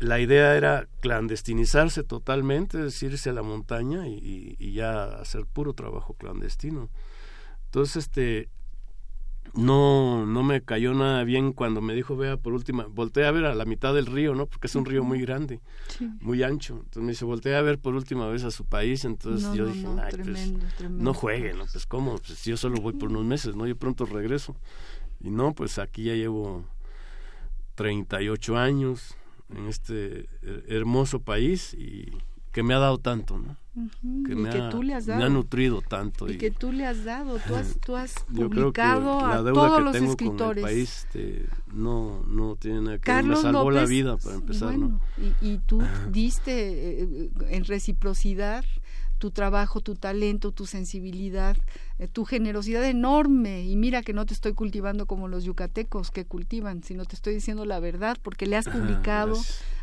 [0.00, 5.74] la idea era clandestinizarse totalmente, es irse a la montaña y, y, ya hacer puro
[5.74, 6.88] trabajo clandestino.
[7.64, 8.48] Entonces, este,
[9.58, 13.44] no, no me cayó nada bien cuando me dijo, vea, por última, volteé a ver
[13.44, 14.46] a la mitad del río, ¿no?
[14.46, 15.60] Porque es un río muy grande,
[16.20, 16.74] muy ancho.
[16.74, 19.04] Entonces me dice, volteé a ver por última vez a su país.
[19.04, 20.52] Entonces yo dije, Ay, pues,
[20.90, 21.64] no juegue, ¿no?
[21.70, 23.66] Pues cómo, pues yo solo voy por unos meses, ¿no?
[23.66, 24.54] Yo pronto regreso.
[25.20, 26.64] Y no, pues aquí ya llevo
[27.74, 29.16] 38 años,
[29.54, 30.28] en este
[30.68, 32.12] hermoso país y
[32.58, 33.56] que me ha dado tanto, ¿no?
[34.26, 35.20] que, me, ha, tú le has dado.
[35.20, 36.28] me ha nutrido tanto.
[36.28, 40.64] Y, que tú le has dado, tú has, tú has publicado a todos los escritores.
[40.64, 44.34] Con el país este, no, no tiene nada que ver, me salvó la vida para
[44.34, 45.00] empezar, ¿no?
[45.40, 48.64] Y, y tú diste eh, en reciprocidad
[49.18, 51.56] tu trabajo, tu talento, tu sensibilidad,
[51.98, 53.64] eh, tu generosidad enorme.
[53.64, 57.34] Y mira que no te estoy cultivando como los yucatecos que cultivan, sino te estoy
[57.34, 59.36] diciendo la verdad, porque le has publicado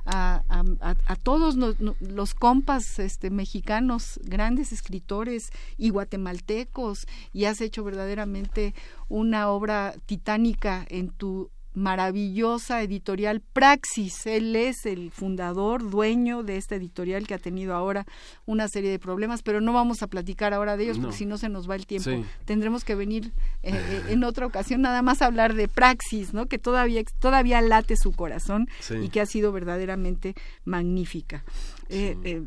[0.06, 1.56] a, a, todos
[2.00, 8.74] los compas este, mexicanos, grandes escritores y guatemaltecos, y has hecho verdaderamente
[9.10, 14.26] una obra titánica en tu maravillosa editorial Praxis.
[14.26, 18.06] Él es el fundador, dueño de esta editorial que ha tenido ahora
[18.46, 21.38] una serie de problemas, pero no vamos a platicar ahora de ellos porque si no
[21.38, 22.10] se nos va el tiempo.
[22.46, 26.48] Tendremos que venir eh, eh, en otra ocasión nada más a hablar de Praxis, ¿no?
[26.48, 28.68] Que todavía todavía late su corazón
[29.02, 30.34] y que ha sido verdaderamente
[30.64, 31.44] magnífica.
[31.90, 32.44] Eh,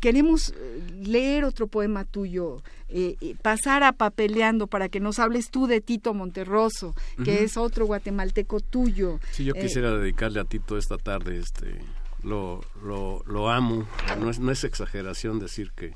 [0.00, 5.50] queremos eh, leer otro poema tuyo, eh, eh, pasar a papeleando para que nos hables
[5.50, 6.94] tú de Tito Monterroso,
[7.24, 9.20] que es otro guatemalteco tuyo.
[9.32, 11.80] Sí, yo quisiera dedicarle a Tito esta tarde, este,
[12.22, 13.86] lo, lo, lo amo,
[14.18, 15.94] no es, no es exageración decir que,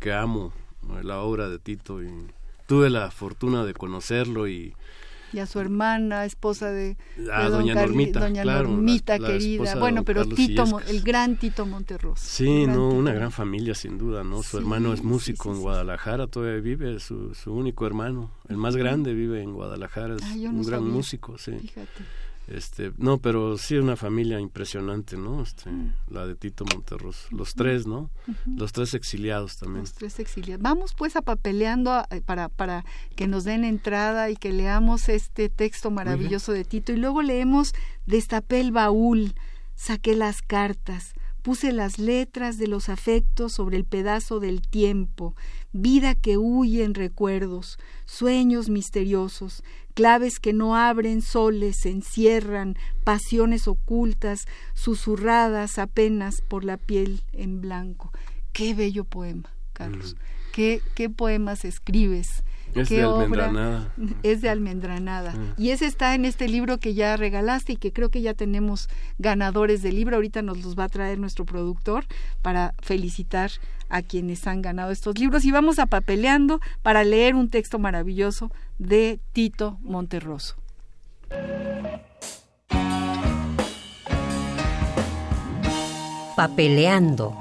[0.00, 0.52] que amo
[1.02, 2.10] la obra de Tito y
[2.66, 4.74] tuve la fortuna de conocerlo y
[5.34, 6.96] y a su hermana, esposa de,
[7.32, 9.74] ah, doña Normita, doña Normita querida.
[9.74, 12.24] Bueno, pero Tito, el gran Tito Monterroso.
[12.24, 14.42] Sí, no, una gran familia sin duda, ¿no?
[14.42, 19.12] Su hermano es músico en Guadalajara, todavía vive, su, su único hermano, el más grande
[19.12, 21.52] vive en Guadalajara, es un gran músico, sí.
[21.58, 22.04] Fíjate.
[22.46, 25.42] Este, no, pero sí una familia impresionante, ¿no?
[25.42, 25.70] Este,
[26.08, 28.10] la de Tito Monterros, los tres, ¿no?
[28.44, 29.80] Los tres exiliados también.
[29.80, 30.62] Los tres exiliados.
[30.62, 32.84] Vamos pues a papeleando eh, para, para
[33.16, 37.74] que nos den entrada y que leamos este texto maravilloso de Tito y luego leemos
[38.06, 39.34] Destapé el baúl,
[39.74, 45.34] saqué las cartas, puse las letras de los afectos sobre el pedazo del tiempo,
[45.72, 49.62] vida que huye en recuerdos, sueños misteriosos,
[49.94, 57.60] claves que no abren soles, se encierran, pasiones ocultas, susurradas apenas por la piel en
[57.60, 58.12] blanco.
[58.52, 60.16] Qué bello poema, Carlos.
[60.52, 62.44] ¿Qué, ¿Qué poemas escribes?
[62.74, 63.92] Es de almendranada.
[64.22, 65.34] Es de almendranada.
[65.36, 65.54] Ah.
[65.56, 68.88] Y ese está en este libro que ya regalaste y que creo que ya tenemos
[69.18, 70.16] ganadores del libro.
[70.16, 72.04] Ahorita nos los va a traer nuestro productor
[72.42, 73.50] para felicitar
[73.88, 75.44] a quienes han ganado estos libros.
[75.44, 80.56] Y vamos a papeleando para leer un texto maravilloso de Tito Monterroso.
[86.36, 87.36] Papeleando.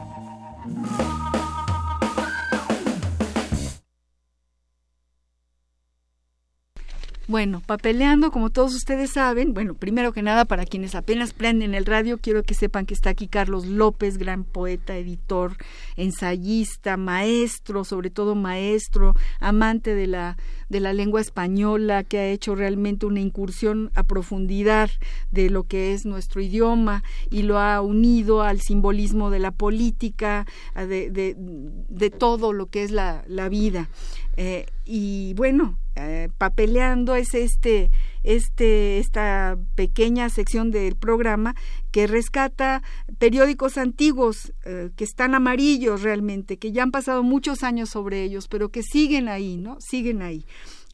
[7.33, 11.87] Bueno, papeleando, como todos ustedes saben, bueno, primero que nada, para quienes apenas prenden el
[11.87, 15.57] radio, quiero que sepan que está aquí Carlos López, gran poeta, editor,
[15.95, 20.37] ensayista, maestro, sobre todo maestro, amante de la,
[20.69, 24.91] de la lengua española, que ha hecho realmente una incursión a profundidad
[25.31, 30.45] de lo que es nuestro idioma y lo ha unido al simbolismo de la política,
[30.75, 33.89] de, de, de todo lo que es la, la vida.
[34.35, 37.91] Eh, y bueno, eh, papeleando es este,
[38.23, 41.55] este, esta pequeña sección del programa
[41.91, 42.81] que rescata
[43.19, 48.47] periódicos antiguos eh, que están amarillos realmente, que ya han pasado muchos años sobre ellos,
[48.47, 49.77] pero que siguen ahí, ¿no?
[49.79, 50.45] Siguen ahí.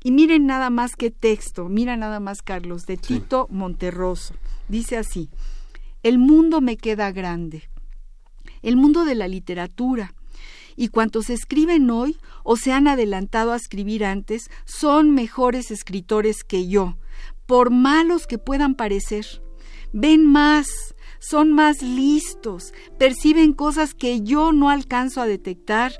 [0.04, 4.34] Y miren nada más que texto, mira nada más Carlos, de Tito Monterroso.
[4.68, 5.30] Dice así,
[6.04, 7.70] el mundo me queda grande,
[8.62, 10.14] el mundo de la literatura,
[10.80, 12.16] y cuantos escriben hoy
[12.46, 16.96] o se han adelantado a escribir antes son mejores escritores que yo,
[17.46, 19.26] por malos que puedan parecer.
[19.92, 25.92] Ven más, son más listos, perciben cosas que yo no alcanzo a detectar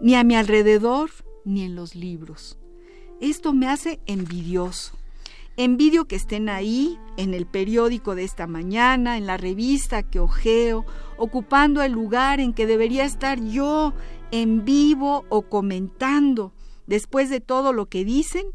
[0.00, 1.10] ni a mi alrededor
[1.44, 2.56] ni en los libros.
[3.20, 4.96] Esto me hace envidioso.
[5.56, 10.86] Envidio que estén ahí, en el periódico de esta mañana, en la revista que ojeo,
[11.18, 13.92] ocupando el lugar en que debería estar yo
[14.30, 16.52] en vivo o comentando.
[16.86, 18.46] Después de todo lo que dicen,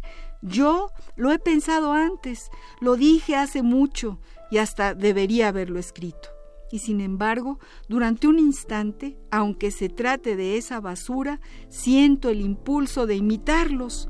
[0.42, 2.50] yo lo he pensado antes,
[2.82, 4.20] lo dije hace mucho
[4.52, 6.30] y hasta debería haberlo escrito.
[6.72, 13.08] Y sin embargo, durante un instante, aunque se trate de esa basura, siento el impulso
[13.08, 14.10] de imitarlos.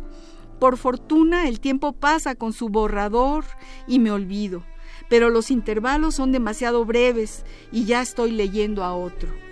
[0.59, 3.45] Por fortuna, el tiempo pasa con su borrador
[3.87, 4.63] y me olvido,
[5.09, 9.44] pero los intervalos son demasiado breves y ya estoy leyendo a otro.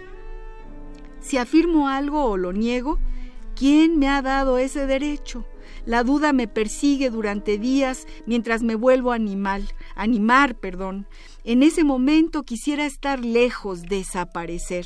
[1.24, 3.00] Si afirmo algo o lo niego,
[3.56, 5.46] ¿quién me ha dado ese derecho?
[5.86, 11.08] La duda me persigue durante días mientras me vuelvo animal, animar, perdón.
[11.46, 14.86] En ese momento quisiera estar lejos, desaparecer,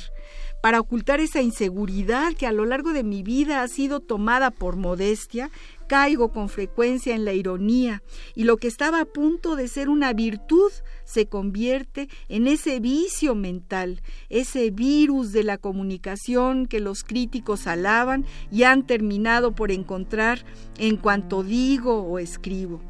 [0.62, 4.76] para ocultar esa inseguridad que a lo largo de mi vida ha sido tomada por
[4.76, 5.50] modestia
[5.88, 8.02] caigo con frecuencia en la ironía
[8.34, 10.70] y lo que estaba a punto de ser una virtud
[11.08, 18.26] se convierte en ese vicio mental, ese virus de la comunicación que los críticos alaban
[18.52, 20.44] y han terminado por encontrar
[20.76, 22.82] en cuanto digo o escribo.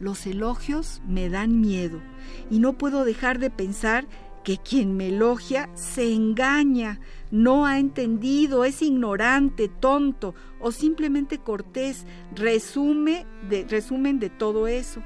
[0.00, 2.00] Los elogios me dan miedo
[2.50, 4.08] y no puedo dejar de pensar
[4.42, 6.98] que quien me elogia se engaña,
[7.30, 15.02] no ha entendido, es ignorante, tonto o simplemente cortés, resume de, resumen de todo eso.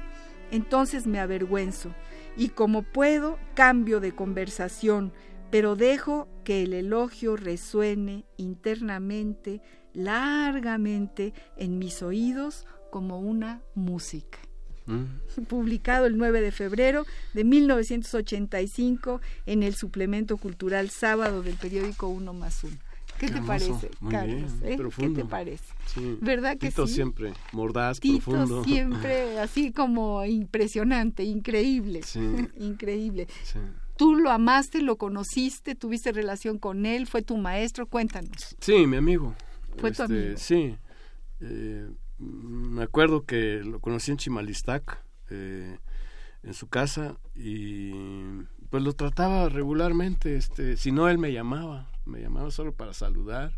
[0.51, 1.93] Entonces me avergüenzo
[2.37, 5.13] y como puedo cambio de conversación,
[5.51, 9.61] pero dejo que el elogio resuene internamente,
[9.93, 14.39] largamente en mis oídos como una música.
[14.85, 15.43] Mm.
[15.47, 22.33] publicado el 9 de febrero de 1985 en el suplemento cultural sábado del periódico Uno
[22.33, 22.77] más Uno.
[23.19, 24.51] ¿Qué, te parece, Carlos?
[24.63, 24.77] ¿eh?
[24.97, 25.63] ¿Qué te parece?
[26.21, 26.95] ¿Verdad que Tito sí?
[26.95, 28.63] siempre mordaz, Tito profundo.
[28.63, 32.01] siempre así como impresionante, increíble,
[32.59, 33.27] increíble.
[33.97, 38.55] Tú lo amaste, lo conociste, tuviste relación con él, fue tu maestro, cuéntanos.
[38.59, 39.33] Sí, mi amigo.
[39.77, 40.37] Fue tu Este, amigo.
[40.37, 40.75] Sí.
[41.39, 41.89] Eh,
[42.19, 45.77] me acuerdo que lo conocí en Chimalistac, eh,
[46.43, 47.91] en su casa, y
[48.69, 50.35] pues lo trataba regularmente.
[50.35, 53.53] Este, si no, él me llamaba, me llamaba solo para saludar.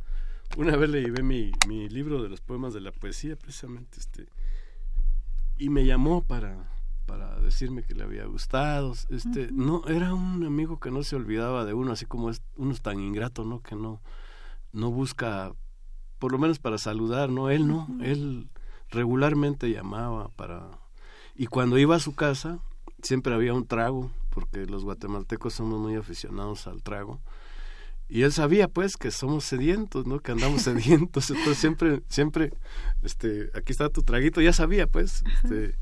[0.56, 4.28] Una vez le llevé mi, mi libro de los poemas de la poesía, precisamente, este,
[5.58, 6.70] y me llamó para,
[7.06, 8.94] para decirme que le había gustado.
[9.10, 12.72] Este, no, era un amigo que no se olvidaba de uno, así como es, uno
[12.72, 13.62] es tan ingrato, ¿no?
[13.62, 14.02] Que no,
[14.72, 15.54] no busca
[16.20, 17.50] por lo menos para saludar, ¿no?
[17.50, 18.50] Él no, él
[18.90, 20.80] regularmente llamaba para...
[21.36, 22.60] Y cuando iba a su casa,
[23.02, 27.20] siempre había un trago, porque los guatemaltecos somos muy aficionados al trago.
[28.10, 30.20] Y él sabía, pues, que somos sedientos, ¿no?
[30.20, 31.30] Que andamos sedientos.
[31.30, 32.54] Entonces siempre, siempre,
[33.04, 35.24] este, aquí está tu traguito, ya sabía, pues.
[35.44, 35.76] Este,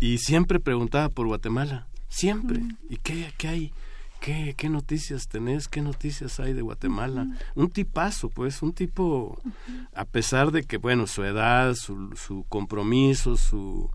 [0.00, 2.62] y siempre preguntaba por Guatemala, siempre.
[2.88, 3.72] ¿Y qué, qué hay?
[4.20, 5.66] ¿Qué, ¿Qué noticias tenés?
[5.66, 7.26] ¿Qué noticias hay de Guatemala?
[7.56, 9.40] Un tipazo, pues, un tipo,
[9.94, 13.90] a pesar de que, bueno, su edad, su, su compromiso, su,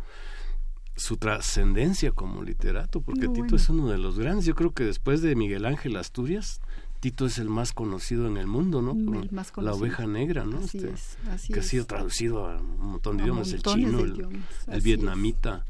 [0.98, 3.56] su trascendencia como literato, porque Muy Tito bueno.
[3.56, 4.46] es uno de los grandes.
[4.46, 6.60] Yo creo que después de Miguel Ángel Asturias,
[7.00, 8.92] Tito es el más conocido en el mundo, ¿no?
[9.22, 10.58] El más La oveja negra, ¿no?
[10.60, 11.68] Así Este, es, así que ha es.
[11.70, 15.66] sido traducido a un montón de A idiomas, el chino, el, idiomas, el vietnamita.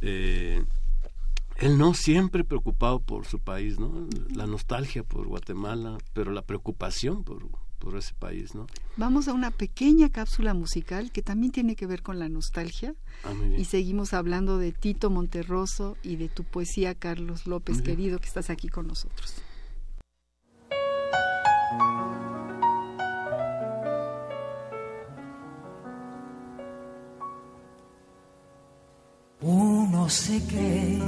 [0.00, 0.64] eh,
[1.56, 4.08] él no siempre preocupado por su país, ¿no?
[4.34, 7.46] La nostalgia por Guatemala, pero la preocupación por,
[7.78, 8.66] por ese país, ¿no?
[8.96, 12.94] Vamos a una pequeña cápsula musical que también tiene que ver con la nostalgia.
[13.22, 13.32] Ah.
[13.56, 18.50] Y seguimos hablando de Tito Monterroso y de tu poesía, Carlos López, querido, que estás
[18.50, 19.34] aquí con nosotros.
[29.44, 31.00] Uno se cree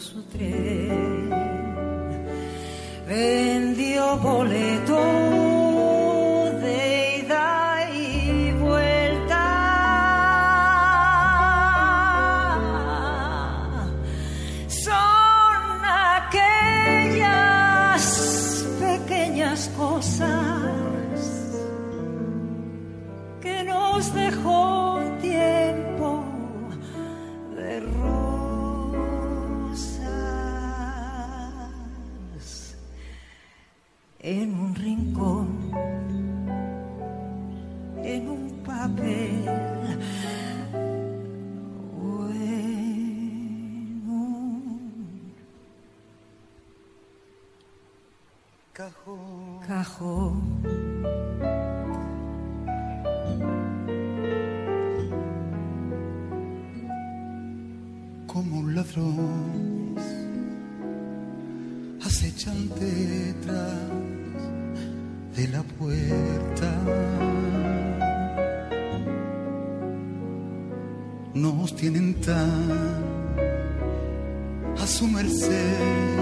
[0.00, 1.30] su tren
[3.06, 5.23] vendió boleto
[49.98, 50.42] cajón.
[58.26, 59.94] como un ladrón
[62.04, 63.78] acechan detrás
[65.36, 66.70] de la puerta.
[71.34, 73.04] Nos tienen tan
[74.80, 76.14] a su merced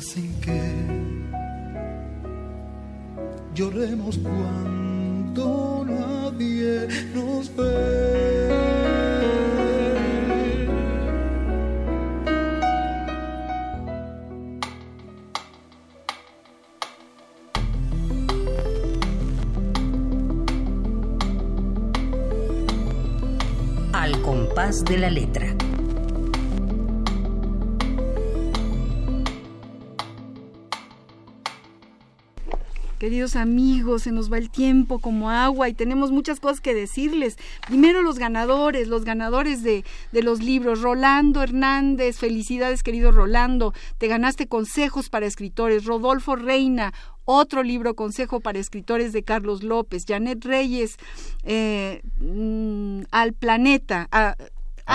[0.00, 0.60] hacen que
[3.54, 8.48] lloremos cuando nadie nos ve.
[23.92, 25.49] Al compás de la letra.
[33.36, 37.36] Amigos, se nos va el tiempo como agua y tenemos muchas cosas que decirles.
[37.66, 40.80] Primero los ganadores, los ganadores de, de los libros.
[40.82, 45.84] Rolando Hernández, felicidades querido Rolando, te ganaste consejos para escritores.
[45.84, 46.92] Rodolfo Reina,
[47.24, 50.04] otro libro, Consejo para Escritores de Carlos López.
[50.08, 50.96] Janet Reyes,
[51.44, 54.08] eh, mm, Al Planeta.
[54.10, 54.36] a-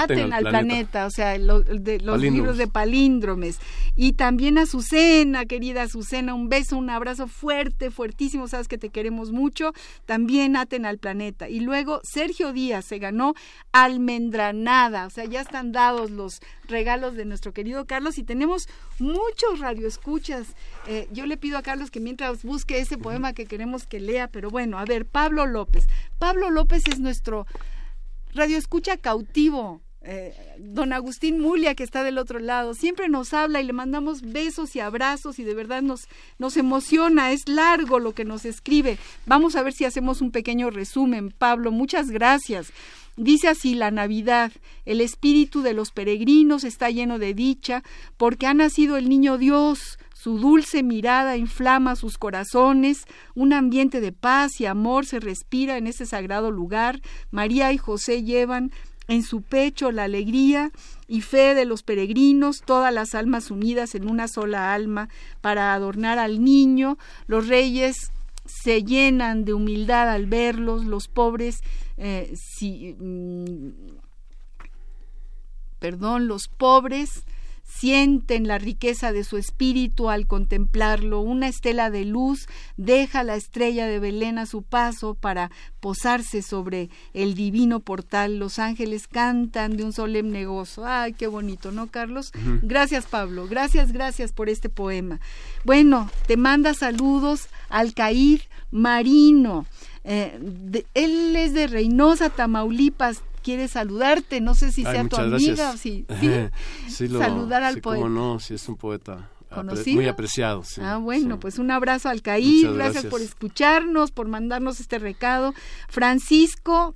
[0.04, 1.06] Aten, al planeta.
[1.06, 3.60] o sea, lo- de, los libros de palíndromes.
[3.96, 8.90] Y también a Azucena, querida Azucena, un beso, un abrazo fuerte, fuertísimo, sabes que te
[8.90, 9.74] queremos mucho.
[10.06, 11.50] También Aten al planeta.
[11.50, 13.34] Y luego Sergio Díaz se ganó
[13.72, 18.68] Almendranada, o sea, ya están dados los regalos de nuestro querido Carlos y tenemos
[19.00, 20.48] muchos radioescuchas.
[20.88, 24.28] Eh, yo le pido a Carlos que mientras busque ese poema que queremos que lea,
[24.28, 25.88] pero bueno, a ver, Pablo López.
[26.20, 27.48] Pablo López es nuestro
[28.34, 29.82] radio escucha cautivo.
[30.08, 34.22] Eh, don Agustín Mulia, que está del otro lado, siempre nos habla y le mandamos
[34.22, 39.00] besos y abrazos y de verdad nos, nos emociona, es largo lo que nos escribe.
[39.26, 41.34] Vamos a ver si hacemos un pequeño resumen.
[41.36, 42.72] Pablo, muchas gracias.
[43.18, 44.52] Dice así la Navidad,
[44.86, 47.82] el espíritu de los peregrinos está lleno de dicha
[48.18, 54.12] porque ha nacido el niño Dios, su dulce mirada inflama sus corazones, un ambiente de
[54.12, 57.02] paz y amor se respira en este sagrado lugar.
[57.32, 58.72] María y José llevan
[59.08, 60.72] en su pecho la alegría
[61.08, 65.10] y fe de los peregrinos, todas las almas unidas en una sola alma
[65.42, 66.98] para adornar al niño.
[67.28, 68.12] Los reyes
[68.46, 71.62] se llenan de humildad al verlos, los pobres
[71.98, 73.70] eh, si, mm,
[75.80, 77.26] perdón, los pobres
[77.68, 81.20] sienten la riqueza de su espíritu al contemplarlo.
[81.20, 82.48] Una estela de luz
[82.78, 88.38] deja la estrella de Belén a su paso para posarse sobre el divino portal.
[88.40, 90.86] Los ángeles cantan de un solemne gozo.
[90.86, 92.32] Ay, qué bonito, ¿no, Carlos?
[92.62, 93.48] Gracias, Pablo.
[93.48, 95.20] Gracias, gracias por este poema.
[95.64, 98.42] Bueno, te manda saludos Alcair
[98.72, 99.66] Marino.
[100.04, 103.22] Eh, de- él es de Reynosa, Tamaulipas.
[103.46, 106.08] Quiere saludarte, no sé si sea tu amiga o si
[106.90, 108.10] sí, saludar al sí, poeta.
[108.10, 109.98] no, si es un poeta ¿Conocido?
[109.98, 110.64] muy apreciado.
[110.82, 115.54] ah, bueno, pues un abrazo al Caí, gracias, gracias, por escucharnos, por mandarnos este recado.
[115.88, 116.96] Francisco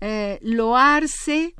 [0.00, 1.54] eh, Loarce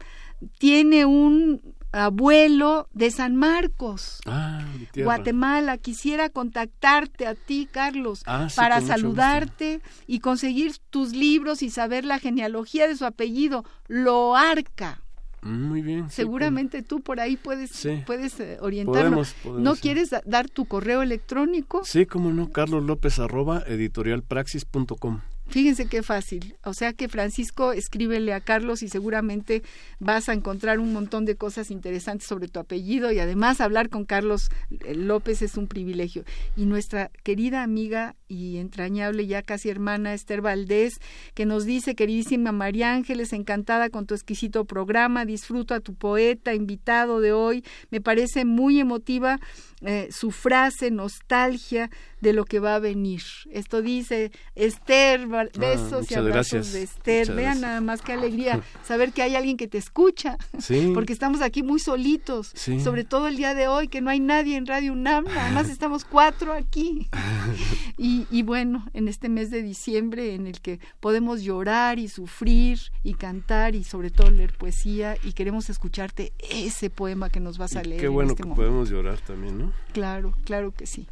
[0.59, 1.61] tiene un
[1.93, 4.65] abuelo de San Marcos, ah,
[4.95, 5.79] Guatemala.
[5.79, 12.19] Quisiera contactarte a ti, Carlos, ah, para saludarte y conseguir tus libros y saber la
[12.19, 15.03] genealogía de su apellido, Loarca.
[15.43, 16.11] Muy bien.
[16.11, 17.71] Seguramente tú por ahí puedes,
[18.05, 19.35] puedes eh, orientarnos.
[19.45, 21.83] ¿No quieres dar tu correo electrónico?
[21.85, 25.23] Sí, como no, Carlos López arroba editorialpraxis.com.
[25.51, 26.55] Fíjense qué fácil.
[26.65, 29.63] O sea que Francisco, escríbele a Carlos y seguramente
[29.99, 34.05] vas a encontrar un montón de cosas interesantes sobre tu apellido y además hablar con
[34.05, 36.25] Carlos eh, López es un privilegio.
[36.57, 41.01] Y nuestra querida amiga y entrañable, ya casi hermana Esther Valdés,
[41.35, 46.55] que nos dice, queridísima María Ángeles, encantada con tu exquisito programa, disfruto a tu poeta
[46.55, 49.41] invitado de hoy, me parece muy emotiva
[49.83, 53.23] eh, su frase, nostalgia de lo que va a venir.
[53.51, 57.35] Esto dice Esther, ah, besos y abrazos de Esther.
[57.35, 60.37] Vean nada más qué alegría saber que hay alguien que te escucha,
[60.95, 62.53] porque estamos aquí muy solitos,
[62.83, 66.05] sobre todo el día de hoy, que no hay nadie en Radio UNAM, además estamos
[66.05, 67.09] cuatro aquí.
[67.97, 72.79] y, y bueno, en este mes de diciembre en el que podemos llorar y sufrir
[73.03, 77.77] y cantar y sobre todo leer poesía y queremos escucharte ese poema que nos vas
[77.77, 78.01] a leer.
[78.01, 79.73] Qué bueno este que podemos llorar también, ¿no?
[79.93, 81.07] Claro, claro que sí.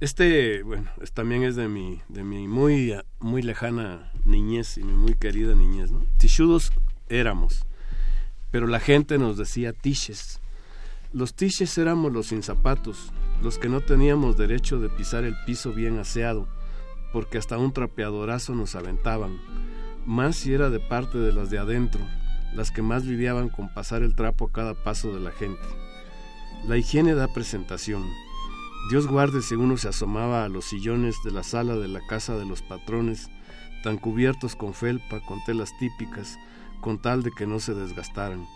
[0.00, 5.14] Este, bueno, también es de mi, de mi muy, muy lejana niñez y mi muy
[5.14, 6.06] querida niñez, ¿no?
[6.18, 6.72] Tichudos
[7.08, 7.66] éramos,
[8.52, 10.40] pero la gente nos decía tiches.
[11.12, 13.12] Los tiches éramos los sin zapatos,
[13.42, 16.48] los que no teníamos derecho de pisar el piso bien aseado,
[17.12, 19.38] porque hasta un trapeadorazo nos aventaban,
[20.06, 22.00] más si era de parte de las de adentro,
[22.54, 25.62] las que más lidiaban con pasar el trapo a cada paso de la gente.
[26.66, 28.04] La higiene da presentación.
[28.90, 32.36] Dios guarde si uno se asomaba a los sillones de la sala de la casa
[32.36, 33.28] de los patrones,
[33.82, 36.38] tan cubiertos con felpa, con telas típicas,
[36.80, 38.46] con tal de que no se desgastaran.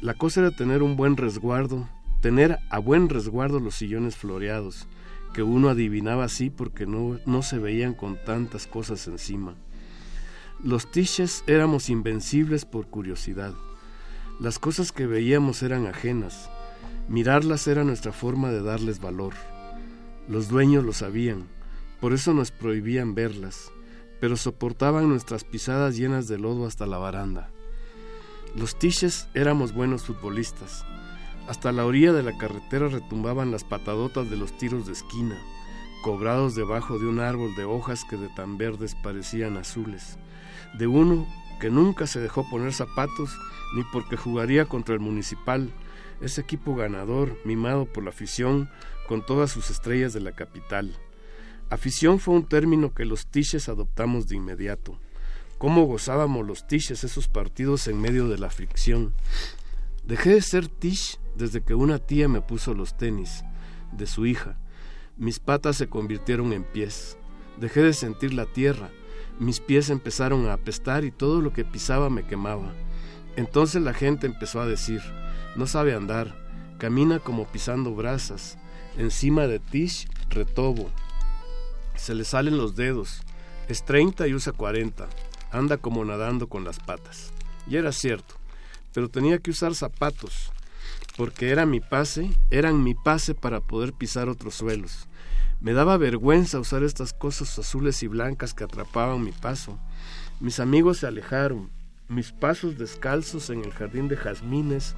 [0.00, 1.88] La cosa era tener un buen resguardo,
[2.22, 4.86] tener a buen resguardo los sillones floreados,
[5.34, 9.54] que uno adivinaba así porque no, no se veían con tantas cosas encima.
[10.64, 13.52] Los tiches éramos invencibles por curiosidad.
[14.40, 16.48] Las cosas que veíamos eran ajenas,
[17.08, 19.34] Mirarlas era nuestra forma de darles valor.
[20.28, 21.48] Los dueños lo sabían,
[22.00, 23.72] por eso nos prohibían verlas,
[24.20, 27.50] pero soportaban nuestras pisadas llenas de lodo hasta la baranda.
[28.54, 30.84] Los tiches éramos buenos futbolistas.
[31.48, 35.36] Hasta la orilla de la carretera retumbaban las patadotas de los tiros de esquina,
[36.02, 40.18] cobrados debajo de un árbol de hojas que de tan verdes parecían azules,
[40.78, 41.26] de uno
[41.60, 43.36] que nunca se dejó poner zapatos
[43.74, 45.70] ni porque jugaría contra el municipal,
[46.20, 48.70] ese equipo ganador, mimado por la afición,
[49.08, 50.96] con todas sus estrellas de la capital.
[51.70, 54.98] Afición fue un término que los tiches adoptamos de inmediato.
[55.58, 59.14] Cómo gozábamos los tiches esos partidos en medio de la fricción.
[60.04, 63.44] Dejé de ser tish desde que una tía me puso los tenis,
[63.92, 64.56] de su hija.
[65.16, 67.16] Mis patas se convirtieron en pies.
[67.58, 68.90] Dejé de sentir la tierra.
[69.38, 72.72] Mis pies empezaron a apestar y todo lo que pisaba me quemaba.
[73.36, 75.00] Entonces la gente empezó a decir,
[75.56, 76.34] no sabe andar,
[76.78, 78.58] camina como pisando brasas,
[78.96, 80.90] encima de Tish, retobo.
[81.94, 83.22] Se le salen los dedos,
[83.68, 85.08] es 30 y usa 40,
[85.50, 87.32] anda como nadando con las patas.
[87.66, 88.34] Y era cierto,
[88.92, 90.52] pero tenía que usar zapatos,
[91.22, 95.06] porque era mi pase, eran mi pase para poder pisar otros suelos.
[95.60, 99.78] Me daba vergüenza usar estas cosas azules y blancas que atrapaban mi paso.
[100.40, 101.70] Mis amigos se alejaron,
[102.08, 104.96] mis pasos descalzos en el jardín de jazmines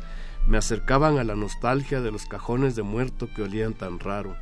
[0.49, 4.35] me acercaban a la nostalgia de los cajones de muerto que olían tan raro.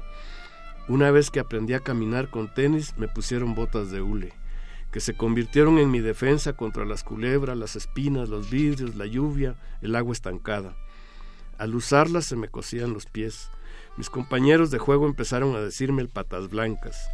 [0.87, 4.33] Una vez que aprendí a caminar con tenis, me pusieron botas de hule,
[4.93, 9.57] que se convirtieron en mi defensa contra las culebras, las espinas, los vidrios, la lluvia,
[9.81, 10.77] el agua estancada.
[11.59, 13.51] Al usarlas se me cosían los pies.
[13.97, 17.09] Mis compañeros de juego empezaron a decirme el patas blancas.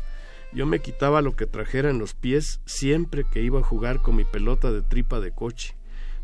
[0.52, 4.16] Yo me quitaba lo que trajera en los pies siempre que iba a jugar con
[4.16, 5.78] mi pelota de tripa de coche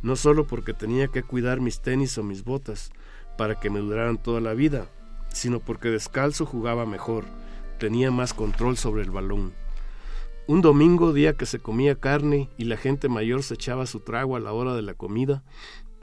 [0.04, 2.92] no solo porque tenía que cuidar mis tenis o mis botas
[3.38, 4.86] para que me duraran toda la vida,
[5.32, 7.24] sino porque descalzo jugaba mejor,
[7.78, 9.54] tenía más control sobre el balón.
[10.46, 14.36] Un domingo, día que se comía carne y la gente mayor se echaba su trago
[14.36, 15.42] a la hora de la comida,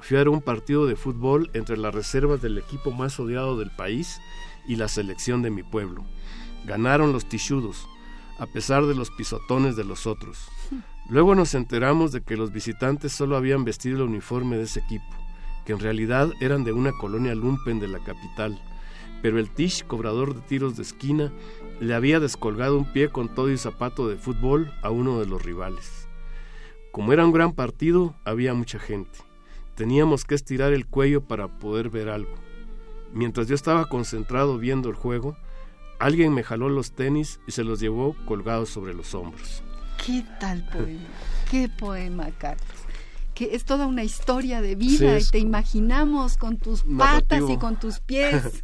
[0.01, 4.19] fui un partido de fútbol entre las reservas del equipo más odiado del país
[4.67, 6.03] y la selección de mi pueblo.
[6.65, 7.87] Ganaron los tichudos,
[8.39, 10.49] a pesar de los pisotones de los otros.
[11.09, 15.05] Luego nos enteramos de que los visitantes solo habían vestido el uniforme de ese equipo,
[15.65, 18.61] que en realidad eran de una colonia lumpen de la capital,
[19.21, 21.31] pero el Tish, cobrador de tiros de esquina,
[21.79, 25.43] le había descolgado un pie con todo y zapato de fútbol a uno de los
[25.43, 26.07] rivales.
[26.91, 29.30] Como era un gran partido, había mucha gente.
[29.76, 32.36] Teníamos que estirar el cuello para poder ver algo.
[33.13, 35.38] Mientras yo estaba concentrado viendo el juego,
[35.99, 39.63] alguien me jaló los tenis y se los llevó colgados sobre los hombros.
[40.05, 41.07] ¿Qué tal poema?
[41.49, 42.67] ¿Qué poema, Carlos?
[43.34, 47.80] Que es toda una historia de vida y te imaginamos con tus patas y con
[47.80, 48.61] tus pies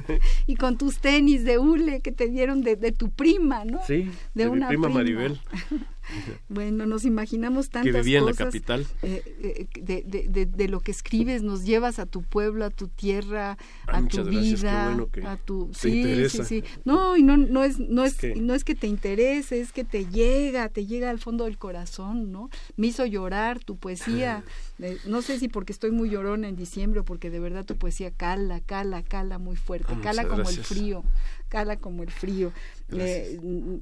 [0.46, 3.80] y con tus tenis de hule que te dieron de, tu prima, ¿no?
[3.86, 5.00] Sí, de, una prima, prima.
[5.00, 5.40] Maribel.
[6.48, 8.86] Bueno, nos imaginamos tantas que vivía en la capital.
[9.02, 14.02] Eh, eh, de, lo que escribes, nos llevas a tu pueblo, a tu tierra, a
[14.02, 16.64] tu vida, a tu sí, sí, sí.
[16.84, 18.34] No, y no, no es, no es, que...
[18.36, 22.32] no es que te interese, es que te llega, te llega al fondo del corazón,
[22.32, 22.50] ¿no?
[22.76, 24.44] Me hizo llorar tu poesía.
[24.80, 27.76] Eh, no sé si porque estoy muy llorona en diciembre o porque de verdad tu
[27.76, 31.02] poesía cala, cala, cala muy fuerte, ah, cala como el frío
[31.48, 32.52] cala como el frío.
[32.90, 33.38] Eh,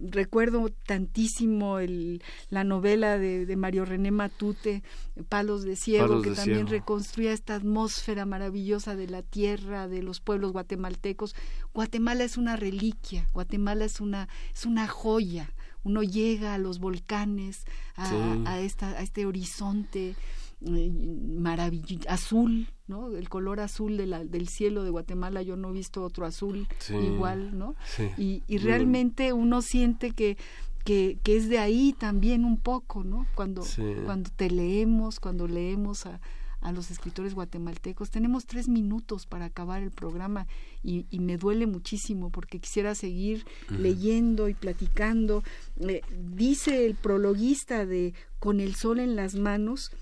[0.08, 4.82] recuerdo tantísimo el, la novela de, Mario René Matute,
[5.28, 10.52] Palos de Ciego, que también reconstruía esta atmósfera maravillosa de la tierra, de los pueblos
[10.52, 11.34] guatemaltecos.
[11.74, 15.52] Guatemala es una reliquia, Guatemala es una, es una joya.
[15.84, 17.64] Uno llega a los volcanes,
[17.94, 20.16] a, esta, a este horizonte
[20.60, 23.10] maravilloso, azul, ¿no?
[23.16, 26.66] El color azul de la, del cielo de Guatemala, yo no he visto otro azul
[26.90, 27.74] igual, ¿no?
[28.16, 30.36] Y, y realmente uno siente que,
[30.84, 33.26] que, que, es de ahí también un poco, ¿no?
[33.34, 33.62] Cuando,
[34.04, 36.20] cuando te leemos, cuando leemos a,
[36.60, 38.10] a los escritores guatemaltecos.
[38.10, 40.46] Tenemos tres minutos para acabar el programa
[40.82, 45.42] y, y me duele muchísimo porque quisiera seguir leyendo y platicando.
[45.80, 46.02] Eh,
[46.34, 49.92] dice el prologuista de Con el sol en las manos,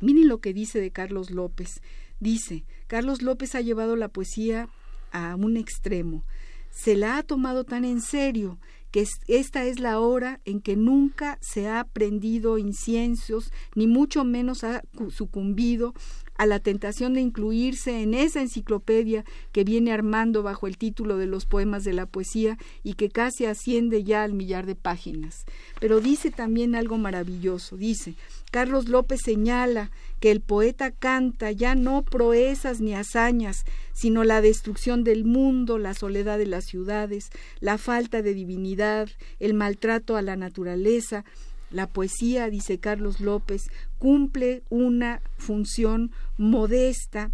[0.00, 1.80] Miren lo que dice de Carlos López.
[2.18, 4.68] Dice, Carlos López ha llevado la poesía
[5.12, 6.24] a un extremo.
[6.70, 8.58] Se la ha tomado tan en serio
[8.90, 14.64] que esta es la hora en que nunca se ha prendido inciensos, ni mucho menos
[14.64, 15.94] ha sucumbido
[16.40, 21.26] a la tentación de incluirse en esa enciclopedia que viene armando bajo el título de
[21.26, 25.44] los poemas de la poesía y que casi asciende ya al millar de páginas.
[25.80, 28.14] Pero dice también algo maravilloso, dice,
[28.50, 35.04] Carlos López señala que el poeta canta ya no proezas ni hazañas, sino la destrucción
[35.04, 37.28] del mundo, la soledad de las ciudades,
[37.60, 39.10] la falta de divinidad,
[39.40, 41.26] el maltrato a la naturaleza,
[41.70, 47.30] la poesía, dice Carlos López, cumple una función modesta,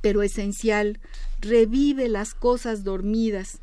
[0.00, 1.00] pero esencial,
[1.40, 3.60] revive las cosas dormidas,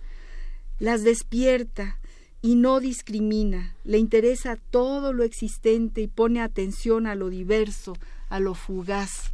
[0.79, 1.97] las despierta
[2.41, 7.93] y no discrimina, le interesa todo lo existente y pone atención a lo diverso,
[8.29, 9.31] a lo fugaz.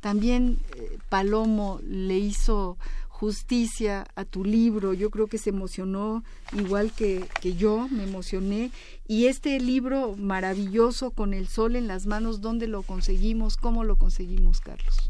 [0.00, 2.76] También eh, Palomo le hizo
[3.22, 4.94] justicia a tu libro.
[4.94, 6.24] Yo creo que se emocionó
[6.58, 8.72] igual que, yo, me emocioné.
[9.06, 13.56] Y este libro maravilloso con el sol en las manos, ¿dónde lo conseguimos?
[13.56, 15.08] ¿Cómo lo conseguimos, Carlos?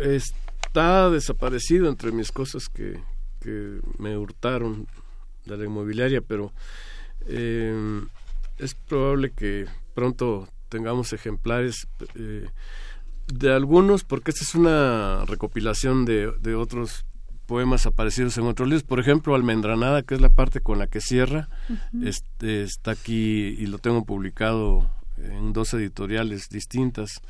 [0.00, 2.98] Está desaparecido entre mis cosas que,
[3.98, 4.86] me hurtaron
[5.44, 6.52] de la inmobiliaria, pero
[7.26, 8.00] eh,
[8.56, 11.86] es probable que pronto tengamos ejemplares.
[12.14, 12.48] Eh,
[13.26, 17.04] de algunos, porque esta es una recopilación de otros
[17.50, 18.84] poemas aparecidos en otros libros.
[18.84, 21.48] Por ejemplo, Almendranada, que es la parte con la que cierra,
[22.00, 27.20] este, está aquí y lo tengo publicado en dos editoriales distintas.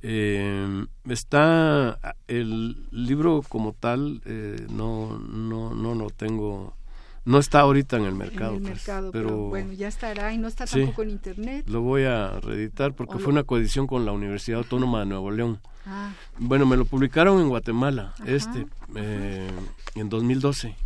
[0.00, 1.98] Eh, está
[2.28, 6.76] el libro como tal, eh, no, no, no lo tengo
[7.24, 8.52] no está ahorita en el mercado.
[8.52, 11.68] En el pues, mercado, pero, bueno, ya estará y no está tampoco en internet.
[11.68, 15.60] Lo voy a reeditar porque fue una coedición con la Universidad Autónoma de Nuevo León.
[15.90, 16.12] Ah.
[16.38, 19.50] Bueno, me lo publicaron en Guatemala, este, eh,
[19.94, 20.76] en 2012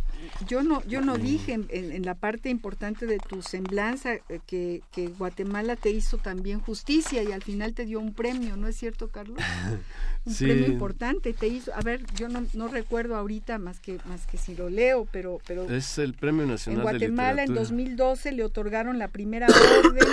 [0.47, 5.07] yo no yo no dije en, la parte importante de tu semblanza eh, que, que,
[5.07, 9.09] Guatemala te hizo también justicia y al final te dio un premio, ¿no es cierto,
[9.09, 9.37] Carlos?
[10.25, 11.73] Un premio importante te hizo.
[11.75, 15.41] A ver, yo no, no recuerdo ahorita más que más que si lo leo, pero
[15.45, 19.47] pero es el Premio Nacional en Guatemala en 2012 le otorgaron la primera
[19.85, 20.07] orden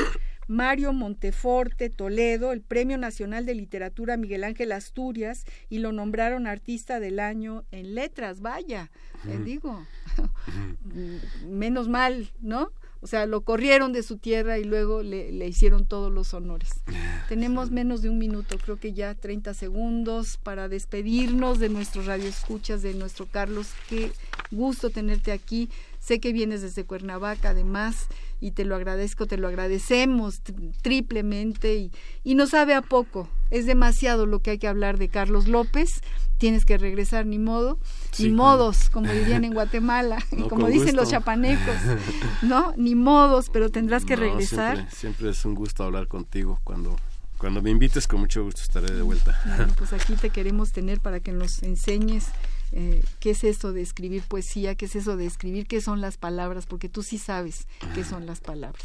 [0.50, 6.98] Mario Monteforte Toledo, el Premio Nacional de Literatura Miguel Ángel Asturias y lo nombraron artista
[6.98, 8.90] del año en letras, vaya,
[9.24, 9.86] les digo,
[11.48, 12.72] menos mal, ¿no?
[13.00, 16.82] O sea, lo corrieron de su tierra y luego le, le hicieron todos los honores.
[17.28, 22.82] Tenemos menos de un minuto, creo que ya 30 segundos para despedirnos de nuestros radioescuchas,
[22.82, 23.68] de nuestro Carlos.
[23.88, 24.10] Qué
[24.50, 25.70] gusto tenerte aquí.
[25.98, 28.08] Sé que vienes desde Cuernavaca, además
[28.40, 30.40] y te lo agradezco, te lo agradecemos
[30.82, 31.92] triplemente y,
[32.24, 33.28] y no sabe a poco.
[33.50, 36.00] Es demasiado lo que hay que hablar de Carlos López.
[36.38, 37.78] Tienes que regresar, ni modo,
[38.18, 40.18] ni modos, como dirían en Guatemala,
[40.48, 41.76] como dicen los chapanecos,
[42.42, 42.72] ¿no?
[42.76, 44.76] Ni modos, pero tendrás que regresar.
[44.76, 46.96] Siempre, siempre es un gusto hablar contigo cuando
[47.40, 49.40] cuando me invites, con mucho gusto estaré de vuelta.
[49.56, 52.26] Bueno, pues aquí te queremos tener para que nos enseñes
[52.72, 56.16] eh, qué es eso de escribir poesía, qué es eso de escribir, qué son las
[56.16, 58.84] palabras, porque tú sí sabes qué son las palabras.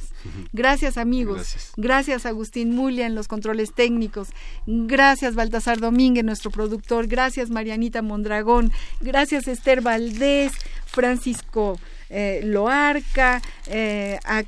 [0.54, 4.30] Gracias amigos, gracias, Agustín Mulia en los controles técnicos,
[4.66, 8.72] gracias Baltasar Domínguez, nuestro productor, gracias Marianita Mondragón,
[9.02, 10.52] gracias Esther Valdés,
[10.86, 11.78] Francisco
[12.10, 14.43] eh, Loarca, eh, a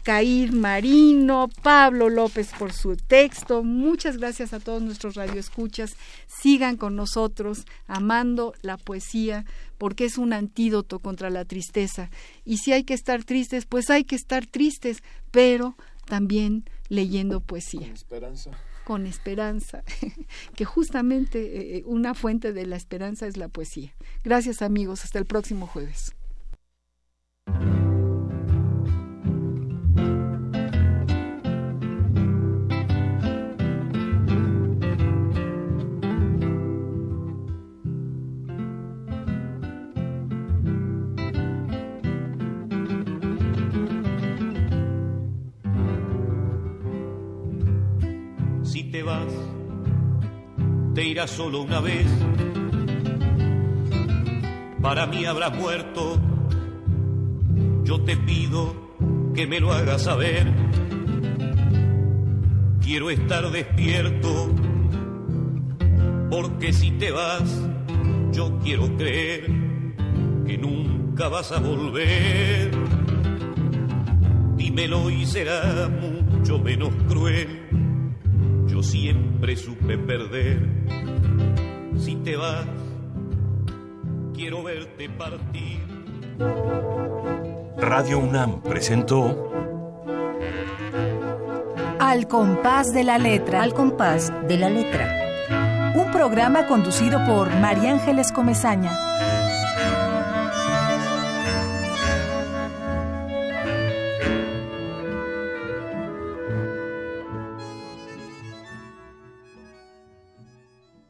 [0.52, 3.64] Marino, Pablo López por su texto.
[3.64, 5.96] Muchas gracias a todos nuestros radioescuchas.
[6.28, 9.46] Sigan con nosotros amando la poesía
[9.78, 12.10] porque es un antídoto contra la tristeza.
[12.46, 17.82] Y si hay que estar tristes, pues hay que estar tristes, pero también leyendo poesía.
[17.82, 18.52] Con esperanza.
[18.86, 19.84] Con esperanza,
[20.56, 23.94] que justamente eh, una fuente de la esperanza es la poesía.
[24.24, 26.17] Gracias amigos, hasta el próximo jueves.
[50.94, 52.08] Te irás solo una vez.
[54.82, 56.20] Para mí habrás muerto
[57.88, 58.76] yo te pido
[59.34, 60.46] que me lo hagas saber.
[62.82, 64.54] Quiero estar despierto,
[66.30, 67.62] porque si te vas,
[68.34, 69.46] yo quiero creer
[70.46, 72.72] que nunca vas a volver.
[74.58, 77.67] Dímelo y será mucho menos cruel.
[78.78, 80.60] Yo siempre supe perder.
[81.98, 82.68] Si te vas,
[84.36, 85.80] quiero verte partir.
[87.76, 89.52] Radio UNAM presentó
[92.00, 93.64] Al compás de la letra.
[93.64, 95.94] Al compás de la letra.
[95.96, 99.17] Un programa conducido por María Ángeles Comezaña.